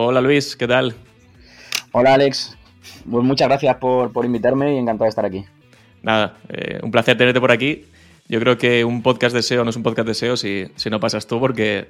[0.00, 0.94] Hola Luis, ¿qué tal?
[1.90, 2.56] Hola Alex,
[3.10, 5.44] pues muchas gracias por, invitarme y encantado de estar aquí.
[6.04, 7.84] Nada, eh, un placer tenerte por aquí.
[8.28, 10.88] Yo creo que un podcast de SEO no es un podcast de SEO si, si
[10.88, 11.88] no pasas tú porque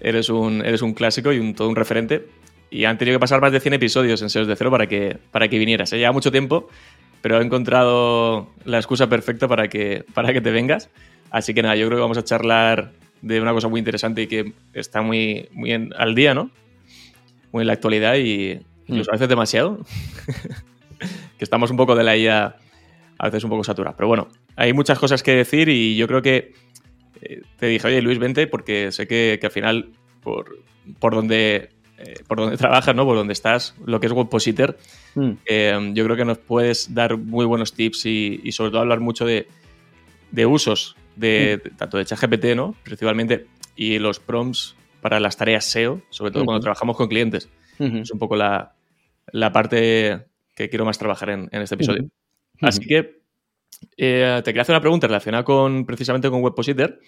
[0.00, 2.28] eres un, eres un clásico y un, todo un referente.
[2.70, 5.16] Y han tenido que pasar más de 100 episodios en SEOs de Cero para que,
[5.30, 5.92] para que vinieras.
[5.92, 6.68] Lleva mucho tiempo,
[7.22, 10.90] pero he encontrado la excusa perfecta para que, para que te vengas.
[11.30, 14.26] Así que nada, yo creo que vamos a charlar de una cosa muy interesante y
[14.26, 16.50] que está muy, muy al día, ¿no?
[17.54, 18.58] Muy en la actualidad y
[18.88, 19.78] incluso a veces demasiado.
[21.38, 22.56] que estamos un poco de la IA
[23.16, 23.96] a veces un poco saturados.
[23.96, 26.52] Pero bueno, hay muchas cosas que decir y yo creo que
[27.22, 29.90] eh, te dije, oye Luis, vente porque sé que, al final
[30.20, 30.58] por,
[30.98, 33.04] por donde eh, por donde trabajas, ¿no?
[33.04, 34.76] Por donde estás, lo que es Webpositor,
[35.14, 35.30] mm.
[35.46, 39.24] eh, yo creo que nos puedes dar muy buenos tips y, sobre todo hablar mucho
[39.24, 39.46] de,
[40.44, 41.76] usos de, mm.
[41.76, 42.74] tanto de ChatGPT, ¿no?
[42.82, 43.46] Principalmente,
[43.76, 44.74] y los prompts
[45.04, 47.50] para las tareas SEO, sobre todo cuando trabajamos con clientes.
[47.78, 48.74] Es un poco la,
[49.52, 50.24] parte
[50.56, 52.08] que quiero más trabajar en, este episodio.
[52.62, 53.20] Así que
[53.98, 57.00] eh, te quería hacer una pregunta relacionada con precisamente con Webpositor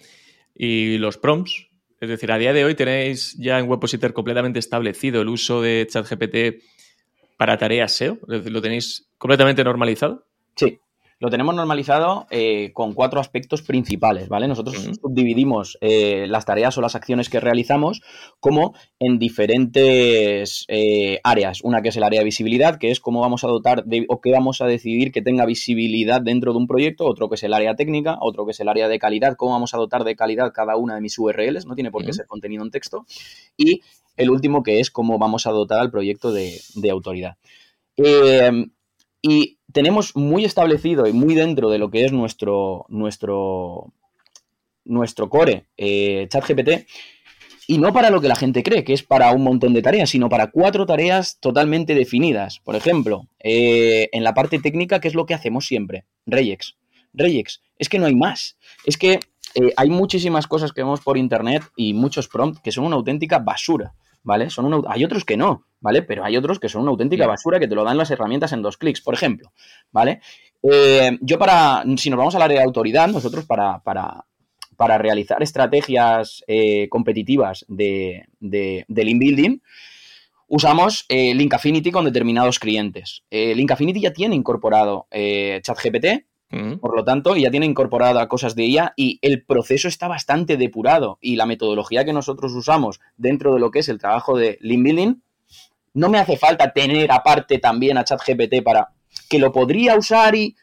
[0.53, 1.69] y los prompts.
[1.99, 5.87] Es decir, a día de hoy tenéis ya en Webpositor completamente establecido el uso de
[5.89, 6.63] ChatGPT
[7.35, 8.19] para tareas SEO.
[8.21, 10.27] Es decir, lo tenéis completamente normalizado.
[10.55, 10.79] Sí,
[11.19, 14.47] lo tenemos normalizado eh, con cuatro aspectos principales, ¿vale?
[14.47, 18.01] Nosotros subdividimos eh, las tareas o las acciones que realizamos
[18.39, 21.61] como en diferentes eh, áreas.
[21.63, 24.31] Una que es el área de visibilidad, que es cómo vamos a dotar o qué
[24.31, 27.05] vamos a decidir que tenga visibilidad dentro de un proyecto.
[27.05, 29.73] Otro que es el área técnica, otro que es el área de calidad, cómo vamos
[29.73, 32.63] a dotar de calidad cada una de mis URLs, no tiene por qué ser contenido
[32.63, 33.05] en texto.
[33.57, 33.81] Y
[34.17, 37.37] el último que es cómo vamos a dotar al proyecto de, de autoridad.
[39.27, 43.91] Y tenemos muy establecido y muy dentro de lo que es nuestro, nuestro,
[44.85, 46.87] nuestro core eh, ChatGPT,
[47.69, 50.09] y no para lo que la gente cree, que es para un montón de tareas,
[50.09, 52.61] sino para cuatro tareas totalmente definidas.
[52.63, 56.05] Por ejemplo, eh, en la parte técnica, ¿qué es lo que hacemos siempre?
[56.25, 56.77] Regex.
[57.13, 57.61] Regex.
[57.77, 58.57] Es que no hay más.
[58.85, 59.19] Es que
[59.55, 63.39] eh, hay muchísimas cosas que vemos por internet y muchos prompts que son una auténtica
[63.39, 63.93] basura.
[64.23, 64.49] ¿Vale?
[64.49, 66.01] Son hay otros que no, ¿vale?
[66.01, 68.61] Pero hay otros que son una auténtica basura que te lo dan las herramientas en
[68.61, 69.51] dos clics, por ejemplo,
[69.91, 70.21] ¿vale?
[70.63, 74.25] Eh, yo para, si nos vamos al área de autoridad, nosotros para, para,
[74.75, 79.59] para realizar estrategias eh, competitivas de, de, link building,
[80.47, 83.23] usamos eh, Link Affinity con determinados clientes.
[83.29, 86.25] Link Affinity ya tiene incorporado ChatGPT,
[86.79, 91.17] por lo tanto, ya tiene incorporada cosas de ella y el proceso está bastante depurado
[91.21, 94.83] y la metodología que nosotros usamos dentro de lo que es el trabajo de Lean
[94.83, 95.15] Building,
[95.93, 98.93] no me hace falta tener aparte también a ChatGPT para
[99.29, 100.55] que lo podría usar y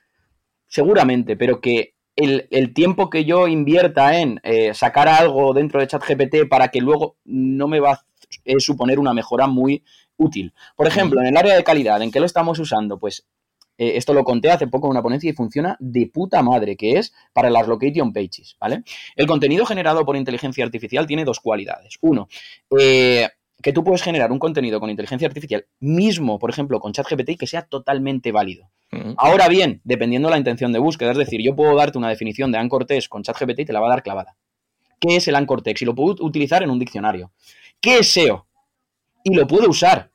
[0.68, 6.48] seguramente, pero que el, tiempo que yo invierta en eh, sacar algo dentro de ChatGPT
[6.48, 8.04] para que luego no me va a
[8.58, 9.82] suponer una mejora muy
[10.16, 10.54] útil.
[10.76, 12.98] Por ejemplo, en el área de calidad, ¿en qué lo estamos usando?
[12.98, 13.26] Pues
[13.78, 16.98] eh, esto lo conté hace poco en una ponencia y funciona de puta madre, que
[16.98, 18.84] es para las location pages, ¿vale?
[19.16, 21.98] El contenido generado por inteligencia artificial tiene dos cualidades.
[22.00, 22.28] Uno,
[22.78, 23.28] eh,
[23.62, 27.46] que tú puedes generar un contenido con inteligencia artificial mismo, por ejemplo, con ChatGPT, que
[27.46, 28.70] sea totalmente válido.
[29.16, 32.52] Ahora bien, dependiendo de la intención de búsqueda, es decir, yo puedo darte una definición
[32.52, 34.36] de anchor text con ChatGPT y te la va a dar clavada.
[35.00, 35.82] ¿Qué es el anchor text?
[35.82, 37.32] Y lo puedo utilizar en un diccionario.
[37.80, 38.46] ¿Qué es SEO?
[39.24, 40.10] Y lo puedo usar.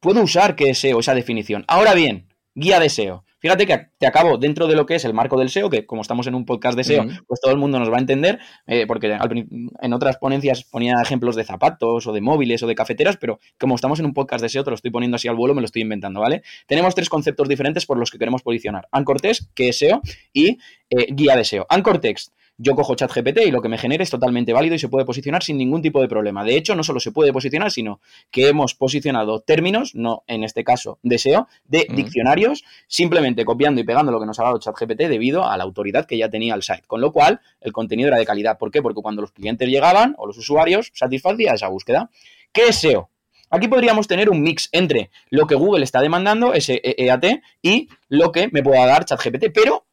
[0.00, 1.64] Puedo usar qué es SEO, esa definición.
[1.68, 2.26] Ahora bien,
[2.56, 3.24] guía de SEO.
[3.38, 6.02] Fíjate que te acabo dentro de lo que es el marco del SEO, que como
[6.02, 8.86] estamos en un podcast de SEO, pues todo el mundo nos va a entender, eh,
[8.86, 13.38] porque en otras ponencias ponía ejemplos de zapatos o de móviles o de cafeteras, pero
[13.60, 15.60] como estamos en un podcast de SEO, te lo estoy poniendo así al vuelo, me
[15.60, 16.42] lo estoy inventando, ¿vale?
[16.66, 18.88] Tenemos tres conceptos diferentes por los que queremos posicionar.
[18.90, 20.00] Anchor Text, que es SEO,
[20.32, 20.58] y
[20.90, 21.66] eh, guía de SEO.
[21.68, 24.88] Anchor Text yo cojo ChatGPT y lo que me genere es totalmente válido y se
[24.88, 26.44] puede posicionar sin ningún tipo de problema.
[26.44, 28.00] De hecho, no solo se puede posicionar, sino
[28.30, 34.12] que hemos posicionado términos, no en este caso deseo, de diccionarios, simplemente copiando y pegando
[34.12, 36.84] lo que nos ha dado ChatGPT debido a la autoridad que ya tenía el site.
[36.86, 38.58] Con lo cual, el contenido era de calidad.
[38.58, 38.82] ¿Por qué?
[38.82, 42.10] Porque cuando los clientes llegaban o los usuarios satisfacía esa búsqueda.
[42.52, 43.10] ¿Qué es SEO?
[43.48, 48.32] Aquí podríamos tener un mix entre lo que Google está demandando, ese EAT, y lo
[48.32, 49.85] que me pueda dar ChatGPT, pero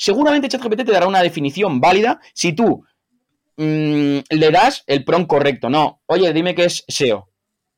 [0.00, 2.82] seguramente ChatGPT te dará una definición válida si tú
[3.58, 5.68] mm, le das el prompt correcto.
[5.68, 7.28] No, oye, dime qué es SEO.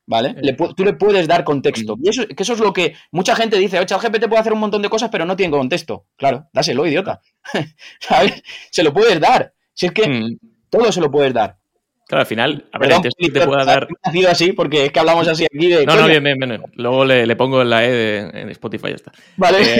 [0.05, 0.35] ¿Vale?
[0.75, 1.95] tú le puedes dar contexto.
[2.01, 4.59] Y eso, que eso es lo que mucha gente dice, oye, ChatGPT puede hacer un
[4.59, 6.07] montón de cosas, pero no tiene contexto.
[6.17, 7.21] Claro, dáselo, idiota.
[7.99, 8.41] ¿Sabes?
[8.69, 9.53] Se lo puedes dar.
[9.73, 10.39] Si es que mm.
[10.69, 11.57] todo se lo puedes dar.
[12.05, 13.87] Claro, al final, a ver, Perdón, te pueda dar.
[14.01, 15.85] Ha sido así porque es que hablamos así aquí de.
[15.85, 16.61] No, no, bien, bien, bien.
[16.73, 19.11] Luego le, pongo la E de, en Spotify, ya está.
[19.37, 19.57] Vale.
[19.61, 19.79] Eh,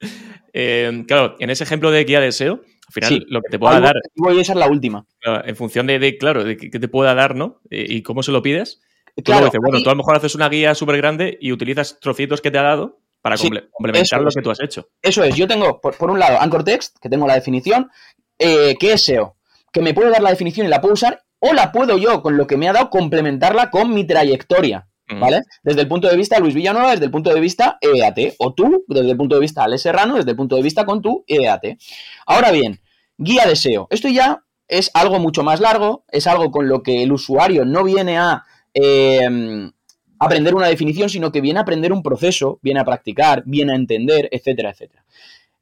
[0.52, 3.80] Eh, claro, en ese ejemplo de guía de SEO, al final lo que te pueda
[3.80, 3.94] dar.
[4.16, 5.06] Voy a ser la última.
[5.44, 7.60] En función de, claro, de qué te pueda dar, ¿no?
[7.70, 8.80] Y, cómo se lo pides.
[9.24, 12.50] Claro, bueno, tú a lo mejor haces una guía súper grande y utilizas trocitos que
[12.50, 14.88] te ha dado para complementar lo que tú has hecho.
[15.00, 17.90] Eso es, yo tengo, por, un lado, Anchor Text, que tengo la definición,
[18.38, 19.36] eh, que es SEO,
[19.72, 22.36] que me puede dar la definición y la puedo usar, o la puedo yo, con
[22.36, 24.88] lo que me ha dado, complementarla con mi trayectoria.
[25.20, 25.42] ¿Vale?
[25.62, 28.34] Desde el punto de vista de Luis Villanueva, desde el punto de vista EAT.
[28.38, 31.02] O tú, desde el punto de vista Alex Serrano, desde el punto de vista con
[31.02, 31.78] tu EAT.
[32.26, 32.80] Ahora bien,
[33.18, 33.88] guía de SEO.
[33.90, 37.84] Esto ya es algo mucho más largo, es algo con lo que el usuario no
[37.84, 39.70] viene a em,
[40.18, 43.76] aprender una definición, sino que viene a aprender un proceso, viene a practicar, viene a
[43.76, 45.04] entender, etcétera, etcétera.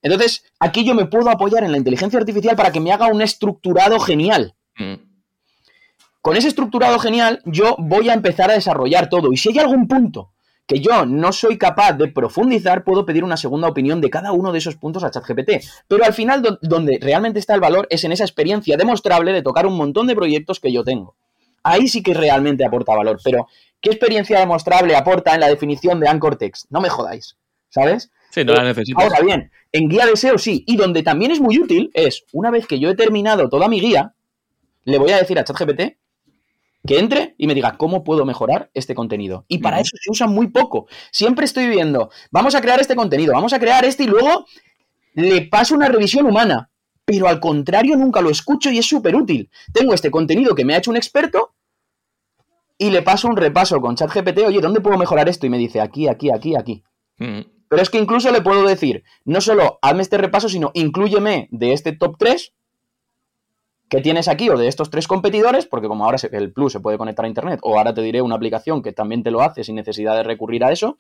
[0.02, 3.20] Entonces, aquí yo me puedo apoyar en la inteligencia artificial para que me haga un
[3.20, 4.55] estructurado genial.
[4.76, 5.10] Mm.
[6.23, 9.33] Con ese estructurado genial, yo voy a empezar a desarrollar todo.
[9.33, 10.33] Y si hay algún punto
[10.67, 14.53] que yo no soy capaz de profundizar, puedo pedir una segunda opinión de cada uno
[14.53, 15.65] de esos puntos a ChatGPT.
[15.89, 19.67] Pero al final, donde realmente está el valor es en esa experiencia demostrable de tocar
[19.67, 21.17] un montón de proyectos que yo tengo.
[21.63, 23.19] Ahí sí que realmente aporta valor.
[23.25, 23.49] Pero,
[23.81, 26.67] ¿qué experiencia demostrable aporta en la definición de Anchor Text?
[26.71, 27.37] No me jodáis,
[27.71, 28.11] ¿sabes?
[28.31, 29.01] Sí, no la necesito.
[29.01, 30.65] Ahora bien, en guía de SEO sí.
[30.67, 33.81] Y donde también es muy útil es, una vez que yo he terminado toda mi
[33.81, 34.15] guía,
[34.85, 36.00] le voy a decir a ChatGPT
[36.87, 39.44] que entre y me diga cómo puedo mejorar este contenido.
[39.49, 40.87] Y para eso se usa muy poco.
[41.11, 44.47] Siempre estoy viendo, vamos a crear este contenido, vamos a crear este y luego
[45.15, 46.71] le paso una revisión humana.
[47.05, 49.50] Pero al contrario, nunca lo escucho y es súper útil.
[49.73, 51.55] Tengo este contenido que me ha hecho un experto
[52.79, 55.47] y le paso un repaso con ChatGPT, oye, ¿dónde puedo mejorar esto?
[55.47, 56.83] Y me dice aquí, aquí, aquí, aquí.
[57.17, 61.73] Pero es que incluso le puedo decir, no solo hazme este repaso, sino incluyeme de
[61.73, 62.55] este top 3
[63.91, 66.97] que tienes aquí o de estos tres competidores, porque como ahora el Plus se puede
[66.97, 69.75] conectar a Internet, o ahora te diré una aplicación que también te lo hace sin
[69.75, 70.97] necesidad de recurrir a eso.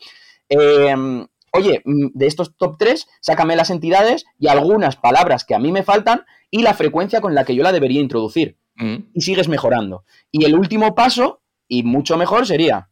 [0.48, 5.60] Em, oye, mm, de estos top 3, sácame las entidades y algunas palabras que a
[5.60, 8.58] mí me faltan y la frecuencia con la que yo la debería introducir.
[8.74, 8.96] Mm.
[9.14, 10.04] Y sigues mejorando.
[10.32, 12.90] Y el último paso, y mucho mejor, sería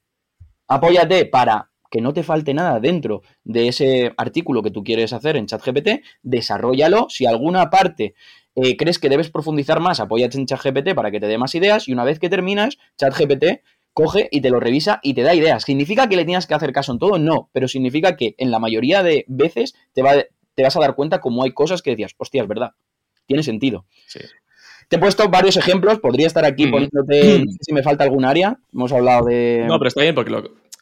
[0.69, 5.37] apóyate para que no te falte nada dentro de ese artículo que tú quieres hacer
[5.37, 7.07] en ChatGPT, desarrollalo.
[7.09, 8.15] Si alguna parte
[8.61, 11.87] eh, crees que debes profundizar más, apóyate en ChatGPT para que te dé más ideas
[11.87, 13.63] y una vez que terminas, ChatGPT
[13.93, 15.63] coge y te lo revisa y te da ideas.
[15.63, 17.19] ¿Significa que le tienes que hacer caso en todo?
[17.19, 20.15] No, pero significa que en la mayoría de veces te, va,
[20.55, 22.73] te vas a dar cuenta como hay cosas que decías, hostia, es verdad,
[23.27, 23.87] tiene sentido.
[24.89, 26.71] Te he puesto varios ejemplos, podría estar aquí mm.
[26.71, 29.65] poniéndote, si me falta algún área, hemos hablado de...
[29.69, 30.33] No, pero está bien porque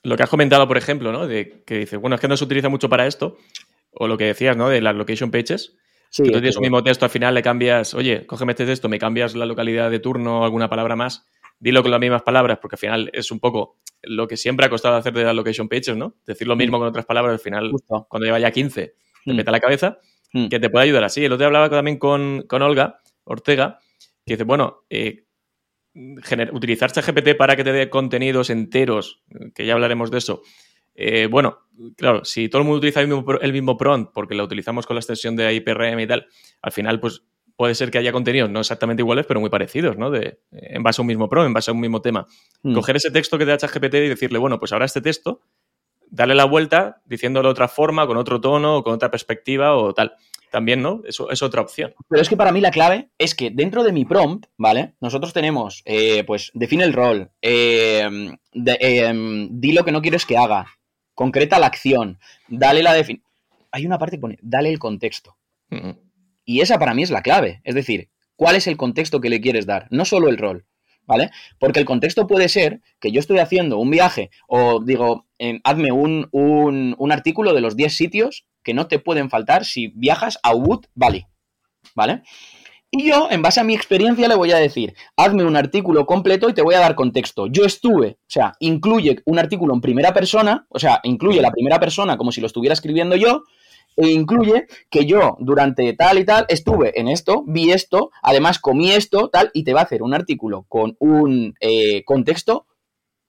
[0.03, 1.27] lo, que has comentado, por ejemplo, ¿no?
[1.27, 3.37] De que dices, bueno, es que no se utiliza mucho para esto,
[3.91, 4.71] o lo que decías, ¿no?
[4.71, 5.77] De las location pages,
[6.11, 8.99] Sí, tú tienes un mismo texto, al final le cambias, oye, cógeme este texto, me
[8.99, 11.27] cambias la localidad de turno alguna palabra más,
[11.59, 14.71] dilo con las mismas palabras, porque al final es un poco lo que siempre ha
[14.71, 16.15] costado hacer de las location pages, ¿no?
[16.27, 18.95] Decir lo mismo con otras palabras, al final, cuando lleva ya 15,
[19.25, 19.37] te mm.
[19.37, 19.99] mete a la cabeza,
[20.33, 20.49] mm.
[20.49, 21.25] que te puede ayudar así.
[21.25, 23.81] El otro día hablaba también con, con Olga Ortega,
[24.25, 25.27] que dice, bueno, eh,
[26.53, 29.23] utilizar ChatGPT para que te dé contenidos enteros,
[29.55, 30.43] que ya hablaremos de eso,
[30.97, 31.59] eh, bueno,
[31.97, 35.37] claro, si todo el mundo utiliza el mismo, prompt porque lo utilizamos con la extensión
[35.37, 36.27] de IPRM y tal,
[36.63, 37.23] al final, pues
[37.57, 40.11] puede ser que haya contenidos no exactamente iguales, pero muy parecidos, ¿no?
[40.11, 42.27] De, en base a un mismo prompt, en base a un mismo tema.
[42.63, 42.75] Hmm.
[42.75, 45.41] Coger ese texto que te da ChatGPT y decirle, bueno, pues ahora este texto,
[46.11, 49.93] darle la vuelta diciéndolo de otra forma, con otro tono, o con otra perspectiva o
[49.95, 50.15] tal.
[50.51, 51.03] También, ¿no?
[51.05, 51.93] Eso es otra opción.
[52.09, 54.95] Pero es que para mí la clave es que dentro de mi prompt, ¿vale?
[55.01, 58.09] Nosotros tenemos, eh, pues, define el rol, eh,
[58.53, 60.67] eh, di lo que no quieres que haga,
[61.17, 63.27] concreta la acción, dale la definición.
[63.73, 65.37] Hay una parte que pone, dale el contexto.
[66.45, 67.61] Y esa para mí es la clave.
[67.65, 69.89] Es decir, ¿cuál es el contexto que le quieres dar?
[69.91, 70.65] No solo el rol.
[71.09, 71.31] ¿Vale?
[71.61, 75.27] Porque el contexto puede ser que yo estoy haciendo un viaje o digo,
[75.63, 80.41] hazme un, un, artículo de los 10 sitios que no te pueden faltar si viajas
[80.43, 81.27] a Ubud Valley.
[81.95, 82.23] ¿Vale?
[82.91, 86.49] Y yo, en base a mi experiencia, le voy a decir, hazme un artículo completo
[86.49, 87.47] y te voy a dar contexto.
[87.49, 91.81] Yo estuve, o sea, incluye un artículo en primera persona, o sea, incluye la primera
[91.81, 93.43] persona como si lo estuviera escribiendo yo,
[93.97, 98.91] e incluye que yo durante tal y tal estuve en esto, vi esto, además comí
[98.93, 102.67] esto, tal, y te va a hacer un artículo con un eh, contexto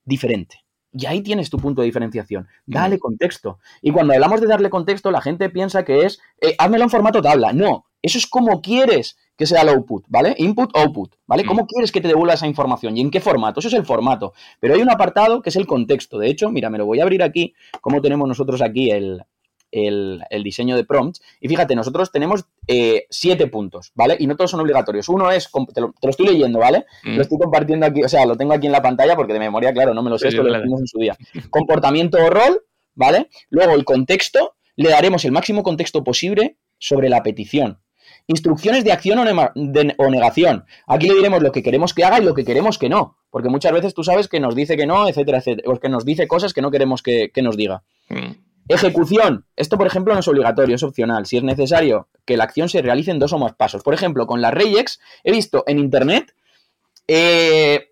[0.03, 0.63] diferente.
[0.91, 2.47] Y ahí tienes tu punto de diferenciación.
[2.65, 3.59] Dale contexto.
[3.81, 7.21] Y cuando hablamos de darle contexto, la gente piensa que es, eh, házmelo en formato
[7.21, 7.53] tabla.
[7.53, 10.33] No, eso es como quieres que sea el output, ¿vale?
[10.39, 11.45] Input, output, ¿vale?
[11.45, 11.67] ¿Cómo mm.
[11.67, 13.59] quieres que te devuelva esa información y en qué formato?
[13.59, 14.33] Eso es el formato.
[14.59, 16.17] Pero hay un apartado que es el contexto.
[16.17, 19.23] De hecho, mira, me lo voy a abrir aquí, como tenemos nosotros aquí el,
[20.43, 21.21] diseño de prompts.
[21.39, 24.17] Y fíjate, nosotros tenemos eh, siete puntos, ¿vale?
[24.19, 25.07] Y no todos son obligatorios.
[25.07, 26.85] Uno es, te lo, estoy leyendo, ¿vale?
[27.03, 27.15] Mm.
[27.15, 29.71] Lo estoy compartiendo aquí, o sea, lo tengo aquí en la pantalla porque de memoria,
[29.71, 31.15] claro, no me lo sé, esto lo tenemos en su día.
[31.51, 32.63] Comportamiento o rol,
[32.95, 33.29] ¿vale?
[33.51, 37.79] Luego el contexto, le daremos el máximo contexto posible sobre la petición.
[38.27, 40.65] Instrucciones de acción o, negación.
[40.85, 43.17] Aquí le diremos lo que queremos que haga y lo que queremos que no.
[43.29, 45.71] Porque muchas veces tú sabes que nos dice que no, etcétera, etcétera.
[45.71, 47.83] O que nos dice cosas que no queremos que, nos diga.
[48.09, 48.31] Mm.
[48.67, 49.45] Ejecución.
[49.55, 51.25] Esto, por ejemplo, no es obligatorio, es opcional.
[51.25, 53.81] Si es necesario que la acción se realice en dos o más pasos.
[53.81, 56.33] Por ejemplo, con la Regex he visto en internet
[57.07, 57.91] eh,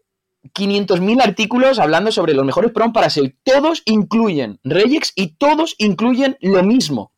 [0.53, 3.31] 500.000 artículos hablando sobre los mejores prompts para SEO.
[3.43, 7.11] Todos incluyen Regex y todos incluyen lo mismo.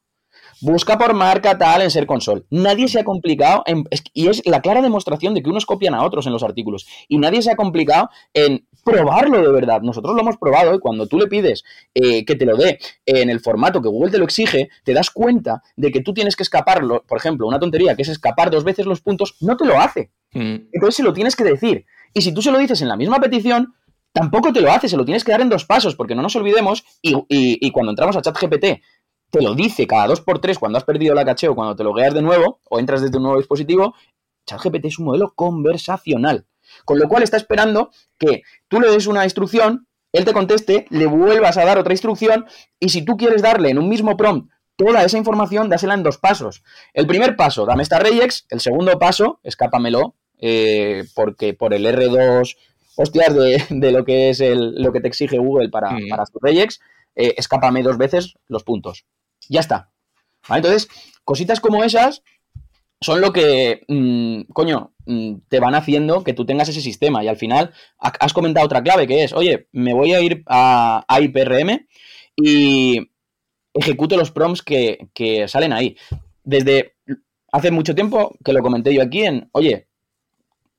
[0.61, 2.43] Busca por marca tal en ser console.
[2.49, 3.63] Nadie se ha complicado
[4.13, 6.87] y es la clara demostración de que unos copian a otros en los artículos.
[7.07, 9.81] Y nadie se ha complicado en probarlo de verdad.
[9.81, 13.29] Nosotros lo hemos probado y cuando tú le pides eh, que te lo dé en
[13.29, 16.43] el formato que Google te lo exige, te das cuenta de que tú tienes que
[16.43, 17.03] escaparlo.
[17.07, 20.11] Por ejemplo, una tontería que es escapar dos veces los puntos, no te lo hace.
[20.33, 20.69] Mm.
[20.71, 21.85] Entonces se lo tienes que decir.
[22.13, 23.73] Y si tú se lo dices en la misma petición,
[24.17, 26.35] tampoco te lo hace, se lo tienes que dar en dos pasos, porque no nos
[26.35, 28.81] olvidemos, y, cuando entramos a ChatGPT,
[29.29, 31.83] te lo dice cada dos por tres cuando has perdido la caché o cuando te
[31.83, 33.93] lo logueas de nuevo o entras desde un nuevo dispositivo,
[34.45, 36.45] ChatGPT es un modelo conversacional.
[36.85, 41.05] Con lo cual está esperando que tú le des una instrucción, él te conteste, le
[41.05, 42.45] vuelvas a dar otra instrucción
[42.79, 46.17] y si tú quieres darle en un mismo prompt toda esa información, dásela en dos
[46.17, 46.63] pasos.
[46.93, 52.55] El primer paso, dame esta regex, el segundo paso, escápamelo, eh, porque por el R2,
[52.95, 53.35] hostias,
[53.69, 56.09] de, lo que es el, lo que te exige Google para, mm.
[56.09, 56.79] para su regex,
[57.15, 59.05] eh, escápame dos veces los puntos.
[59.49, 59.91] Ya está.
[60.49, 60.87] Entonces,
[61.23, 62.23] cositas como esas
[63.01, 67.23] son lo que, mm, coño, mm, te van haciendo que tú tengas ese sistema.
[67.23, 71.05] Y al final has comentado otra clave que es, oye, me voy a ir a,
[71.21, 71.87] IPRM
[72.35, 73.11] y
[73.73, 75.95] ejecuto los prompts que, que, salen ahí.
[76.43, 76.95] Desde
[77.51, 79.87] hace mucho tiempo que lo comenté yo aquí en, oye,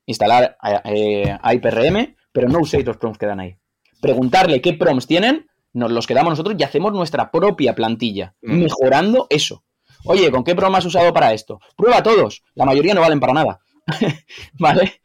[0.06, 3.56] instalar eh, IPRM, pero no uséis los prompts que dan ahí.
[4.00, 8.58] Preguntarle qué prompts tienen, nos los quedamos nosotros y hacemos nuestra propia plantilla, mm.
[8.58, 9.64] mejorando eso.
[10.04, 11.60] Oye, ¿con qué prompt has usado para esto?
[11.76, 13.60] Prueba todos, la mayoría no valen para nada.
[14.58, 15.00] ¿Vale?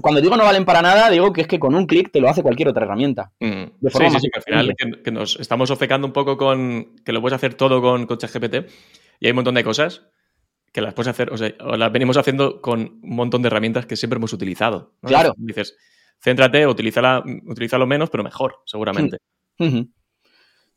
[0.00, 2.28] Cuando digo no valen para nada, digo que es que con un clic te lo
[2.28, 3.32] hace cualquier otra herramienta.
[3.40, 3.64] Mm.
[3.88, 7.34] sí, sí, sí, al final que, nos estamos ofecando un poco con que lo puedes
[7.34, 8.70] hacer todo con, con ChatGPT
[9.20, 10.02] y hay un montón de cosas
[10.72, 13.96] que las puedes hacer, o sea, las venimos haciendo con un montón de herramientas que
[13.96, 14.92] siempre hemos utilizado.
[15.02, 15.34] Claro.
[15.36, 15.76] Dices,
[16.20, 19.18] céntrate, utilízala, utilízalo menos, pero mejor, seguramente.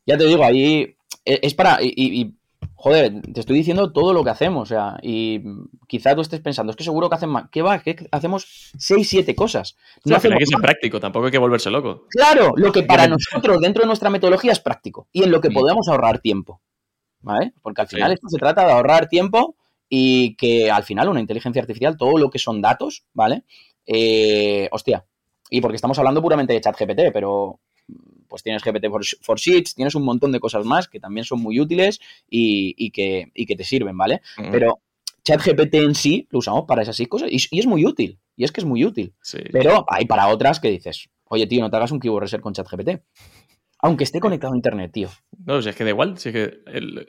[0.06, 0.96] Ya te digo, ahí
[1.26, 1.80] e, es para.
[1.82, 2.36] Y,
[2.76, 4.64] joder, te estoy diciendo todo lo que hacemos.
[4.64, 5.42] O sea, y
[5.88, 7.50] quizá tú estés pensando, es que seguro que hacen más.
[7.52, 7.80] ¿Qué va?
[7.80, 9.78] que hacemos 6, 7 cosas.
[10.06, 12.08] No, hay que ser práctico, tampoco hay que volverse loco.
[12.10, 15.08] Claro, lo que para nosotros, dentro de nuestra metodología, es práctico.
[15.12, 15.54] Y en lo que mm.
[15.54, 16.62] podemos ahorrar tiempo.
[17.24, 17.54] ¿Vale?
[17.62, 19.56] Porque al final esto se trata de ahorrar tiempo
[19.88, 23.44] y que al final una inteligencia artificial, todo lo que son datos, ¿vale?
[23.86, 25.06] Eh, hostia,
[25.50, 27.60] y porque estamos hablando puramente de ChatGPT, pero
[28.32, 28.86] pues tienes GPT
[29.22, 33.30] for, Sheets, tienes un montón de cosas más que también son muy útiles y, que,
[33.36, 34.22] que, te sirven, ¿vale?
[34.50, 34.80] Pero
[35.26, 38.62] ChatGPT en sí lo usamos para esas cosas y, es muy útil, y es que
[38.62, 39.14] es muy útil.
[39.52, 42.54] Pero hay para otras que dices, oye, tío, no te hagas un keyword reset con
[42.54, 43.02] ChatGPT.
[43.80, 45.10] Aunque esté conectado a internet, tío.
[45.46, 47.00] No, es que da igual, si es que el,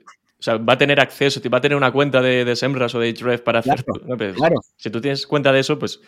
[0.40, 2.98] o sea, va a tener acceso, va a tener una cuenta de, de Semras o
[2.98, 3.84] de Href para hacer.
[4.34, 6.00] Claro, Si tú tienes cuenta de eso, pues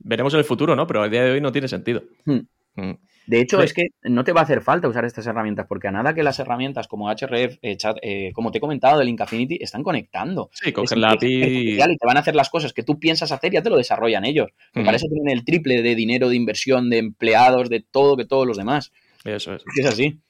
[0.00, 0.84] veremos en el futuro, ¿no?
[0.88, 2.02] Pero al día de hoy no tiene sentido.
[2.24, 2.40] Hmm.
[2.78, 2.92] Hmm.
[3.26, 5.90] De hecho, es que no te va a hacer falta usar estas herramientas, porque a
[5.90, 9.58] nada que las herramientas como Href, eh, chat, eh, como te he comentado, del Infinity,
[9.60, 10.48] están conectando.
[10.54, 11.74] Sí, cogen la API.
[11.74, 14.24] Y te van a hacer las cosas que tú piensas hacer, ya te lo desarrollan
[14.24, 14.48] ellos.
[14.72, 14.84] Me hmm.
[14.86, 18.46] parece que tienen el triple de dinero, de inversión, de empleados, de todo que todos
[18.46, 18.92] los demás.
[19.24, 19.62] Eso es.
[19.76, 20.20] Es así.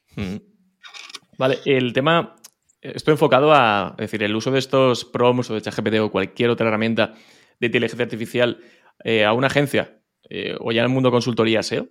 [1.36, 2.34] Vale, el tema
[2.80, 6.68] estoy enfocado a, decir, el uso de estos prompts o de ChatGPT o cualquier otra
[6.68, 7.14] herramienta
[7.60, 8.58] de inteligencia artificial
[9.04, 10.00] eh, a una agencia
[10.30, 11.88] eh, o ya en el mundo consultoría SEO.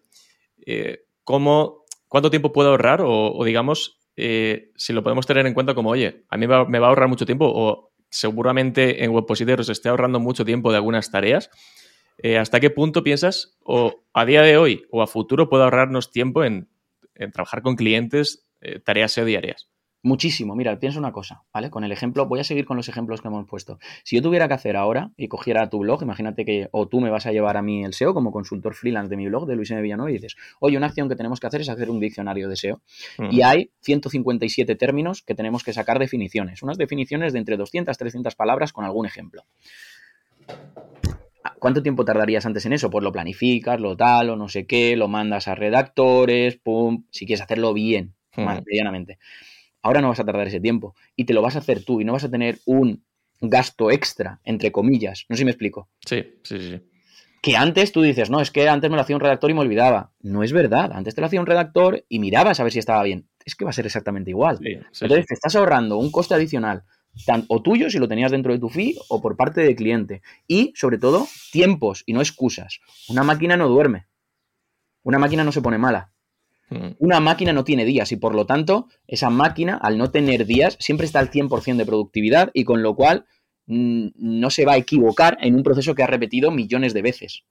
[0.69, 3.01] Eh, ¿cómo, ¿Cuánto tiempo puedo ahorrar?
[3.03, 6.89] O, digamos, si lo podemos tener en cuenta como, oye, a mí me va a
[6.89, 11.49] ahorrar mucho tiempo o seguramente en WebPositor os esté ahorrando mucho tiempo de algunas tareas.
[12.39, 16.43] ¿Hasta qué punto piensas, o a día de hoy o a futuro, puedo ahorrarnos tiempo
[16.43, 16.69] en,
[17.15, 18.47] en trabajar con clientes
[18.83, 19.69] tareas SEO diarias?
[20.07, 20.55] Muchísimo.
[20.55, 21.69] Mira, piensa una cosa, ¿vale?
[21.69, 23.77] Con el ejemplo, voy a seguir con los ejemplos que hemos puesto.
[24.05, 27.09] Si yo tuviera que hacer ahora y cogiera tu blog, imagínate que o tú me
[27.09, 29.69] vas a llevar a mí el SEO como consultor freelance de mi blog, de Luis
[29.69, 29.81] M.
[29.81, 32.55] Villanueva, y dices, oye, una acción que tenemos que hacer es hacer un diccionario de
[32.55, 32.81] SEO.
[33.29, 36.63] Y hay 157 términos que tenemos que sacar definiciones.
[36.63, 39.43] Unas definiciones de entre 200, 300 palabras con algún ejemplo.
[41.59, 42.89] ¿Cuánto tiempo tardarías antes en eso?
[42.89, 47.25] Pues lo planificas, lo tal, o no sé qué, lo mandas a redactores, pum, si
[47.25, 49.19] quieres hacerlo bien, medianamente.
[49.87, 52.03] Ahora no vas a tardar ese tiempo y te lo vas a hacer tú y
[52.03, 53.05] no vas a tener un
[53.39, 55.23] gasto extra, entre comillas.
[55.29, 55.87] No sé si me explico.
[56.05, 56.81] Sí, sí, sí.
[57.41, 59.61] Que antes tú dices, no, es que antes me lo hacía un redactor y me
[59.61, 60.11] olvidaba.
[60.19, 60.91] No es verdad.
[60.93, 63.29] Antes te lo hacía un redactor y mirabas a ver si estaba bien.
[63.45, 64.59] Es que va a ser exactamente igual.
[64.61, 66.83] Entonces te estás ahorrando un coste adicional,
[67.47, 70.21] o tuyo si lo tenías dentro de tu fee o por parte del cliente.
[70.47, 72.81] Y sobre todo, tiempos y no excusas.
[73.07, 74.07] Una máquina no duerme.
[75.03, 76.11] Una máquina no se pone mala.
[76.69, 76.89] Mm.
[76.99, 80.75] Una máquina no tiene días y por lo tanto esa máquina al no tener días
[80.79, 83.25] siempre está al 100% de productividad y con lo cual
[83.67, 87.43] mm, no se va a equivocar en un proceso que ha repetido millones de veces.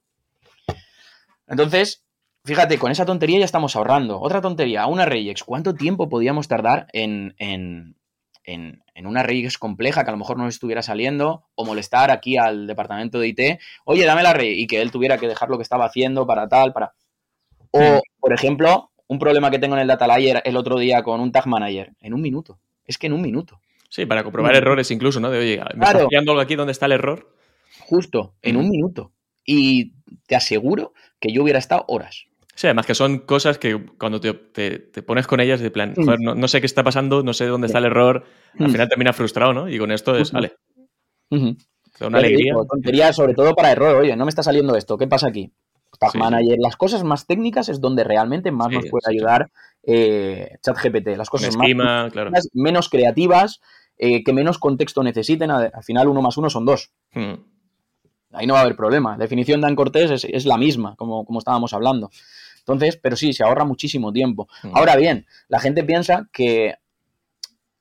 [1.47, 2.05] Entonces,
[2.45, 4.19] fíjate, con esa tontería ya estamos ahorrando.
[4.19, 5.43] Otra tontería, una Regex.
[5.43, 7.95] ¿Cuánto tiempo podíamos tardar en, en,
[8.43, 12.11] en, en una Regex compleja que a lo mejor no nos estuviera saliendo o molestar
[12.11, 13.59] aquí al departamento de IT?
[13.85, 16.47] Oye, dame la Regex y que él tuviera que dejar lo que estaba haciendo para
[16.47, 16.93] tal, para...
[17.71, 17.99] O, Mm.
[18.19, 21.31] por ejemplo, un problema que tengo en el Data Layer el otro día con un
[21.31, 21.91] Tag Manager.
[22.01, 22.59] En un minuto.
[22.85, 23.59] Es que en un minuto.
[23.89, 24.57] Sí, para comprobar Mm.
[24.57, 25.29] errores incluso, ¿no?
[25.31, 25.99] De, oye, me Claro.
[26.09, 27.33] está algo aquí, ¿dónde está el error?
[27.79, 28.59] Justo, en Mm.
[28.59, 29.11] un minuto.
[29.45, 29.93] Y
[30.27, 32.25] te aseguro que yo hubiera estado horas.
[32.53, 35.93] Sí, además que son cosas que cuando te, te- te pones con ellas, de plan,
[35.95, 36.03] Mm.
[36.03, 38.25] joder, no, no sé qué está pasando, no sé dónde está el error,
[38.59, 38.71] al Mm.
[38.71, 39.69] final termina frustrado, ¿no?
[39.69, 40.53] Y con esto es, vale,
[41.29, 42.51] da una alegría.
[42.53, 43.95] digo, tontería, sobre todo para error.
[43.97, 44.97] Oye, no me está saliendo esto.
[44.97, 45.51] ¿Qué pasa aquí?
[45.99, 49.51] Tag Sí, Manager, las cosas más técnicas es donde realmente más Sí, nos puede ayudar
[49.83, 51.17] eh, ChatGPT.
[51.17, 51.67] Las cosas más
[52.11, 52.31] claro.
[52.53, 53.61] menos creativas,
[53.97, 55.49] eh, que menos contexto necesiten.
[55.51, 56.91] Al final, uno más uno son dos.
[57.13, 57.33] Mm.
[58.33, 59.11] Ahí no va a haber problema.
[59.11, 62.11] La definición de Dan Cortés es, es la misma, como, como estábamos hablando.
[62.59, 64.47] Entonces, pero sí, se ahorra muchísimo tiempo.
[64.63, 64.75] Mm.
[64.75, 66.75] Ahora bien, la gente piensa que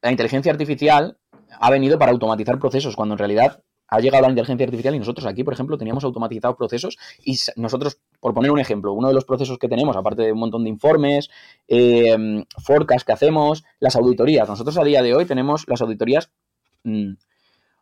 [0.00, 1.18] la inteligencia artificial
[1.58, 5.26] ha venido para automatizar procesos, cuando en realidad ha llegado la inteligencia artificial y nosotros
[5.26, 9.24] aquí, por ejemplo, teníamos automatizados procesos y nosotros, por poner un ejemplo, uno de los
[9.24, 11.30] procesos que tenemos, aparte de un montón de informes,
[11.68, 14.48] eh, forecasts que hacemos, las auditorías.
[14.48, 16.30] Nosotros a día de hoy tenemos las auditorías
[16.84, 17.12] mm,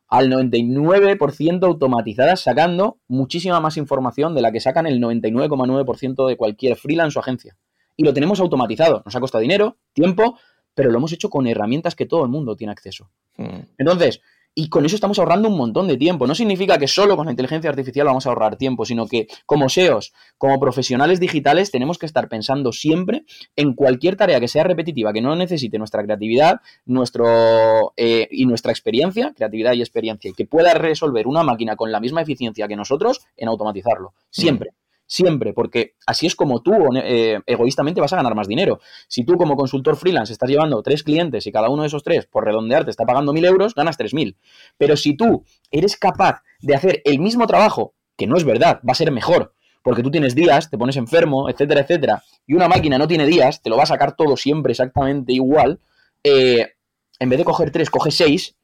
[0.08, 6.76] al 99% automatizadas, sacando muchísima más información de la que sacan el 99,9% de cualquier
[6.76, 7.56] freelance o agencia.
[7.96, 9.02] Y lo tenemos automatizado.
[9.04, 10.38] Nos ha costado dinero, tiempo,
[10.74, 13.10] pero lo hemos hecho con herramientas que todo el mundo tiene acceso.
[13.36, 13.60] Mm.
[13.78, 14.20] Entonces,
[14.54, 16.26] y con eso estamos ahorrando un montón de tiempo.
[16.26, 19.68] No significa que solo con la inteligencia artificial vamos a ahorrar tiempo, sino que como
[19.68, 23.24] SEOs, como profesionales digitales, tenemos que estar pensando siempre
[23.56, 28.72] en cualquier tarea que sea repetitiva, que no necesite nuestra creatividad nuestro, eh, y nuestra
[28.72, 32.76] experiencia, creatividad y experiencia, y que pueda resolver una máquina con la misma eficiencia que
[32.76, 34.14] nosotros, en automatizarlo.
[34.30, 34.70] Siempre.
[35.06, 38.80] Siempre, porque así es como tú eh, egoístamente vas a ganar más dinero.
[39.06, 42.26] Si tú como consultor freelance estás llevando tres clientes y cada uno de esos tres,
[42.26, 44.36] por redondear, te está pagando mil euros, ganas tres mil.
[44.78, 48.92] Pero si tú eres capaz de hacer el mismo trabajo, que no es verdad, va
[48.92, 52.96] a ser mejor, porque tú tienes días, te pones enfermo, etcétera, etcétera, y una máquina
[52.96, 55.80] no tiene días, te lo va a sacar todo siempre exactamente igual,
[56.22, 56.72] eh,
[57.18, 58.56] en vez de coger tres, coges seis,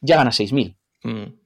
[0.00, 0.76] ya ganas seis mil.
[1.02, 1.38] Mm.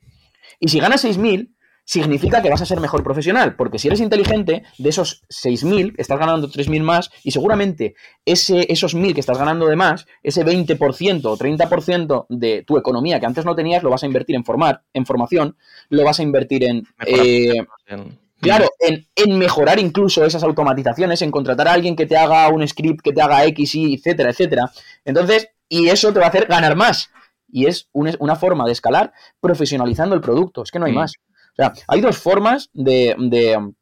[0.63, 1.51] Y si ganas 6.000,
[1.85, 6.19] significa que vas a ser mejor profesional, porque si eres inteligente, de esos 6.000 estás
[6.19, 11.25] ganando 3.000 más y seguramente ese, esos 1.000 que estás ganando de más, ese 20%
[11.25, 14.83] o 30% de tu economía que antes no tenías, lo vas a invertir en formar,
[14.95, 15.57] en formación,
[15.89, 16.87] lo vas a invertir en...
[17.07, 22.17] Eh, En- Claro, en, en mejorar incluso esas automatizaciones, en contratar a alguien que te
[22.17, 24.69] haga un script, que te haga X, Y, etcétera, etcétera.
[25.05, 27.11] Entonces, y eso te va a hacer ganar más.
[27.49, 30.65] Y es un- una forma de escalar profesionalizando el producto.
[30.65, 30.97] Es que no hay Mm.
[30.97, 31.13] más.
[31.53, 33.73] O sea, hay dos formas de, de,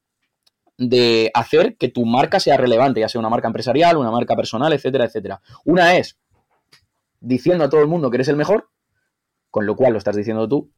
[0.76, 4.72] de hacer que tu marca sea relevante, ya sea una marca empresarial, una marca personal,
[4.72, 5.40] etcétera, etcétera.
[5.64, 6.18] Una es
[7.20, 8.70] diciendo a todo el mundo que eres el mejor,
[9.50, 10.72] con lo cual lo estás diciendo tú,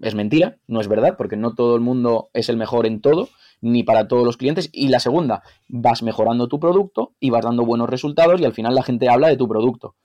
[0.00, 3.28] es mentira, no es verdad, porque no todo el mundo es el mejor en todo,
[3.60, 4.68] ni para todos los clientes.
[4.72, 8.74] Y la segunda, vas mejorando tu producto y vas dando buenos resultados y al final
[8.74, 9.96] la gente habla de tu producto.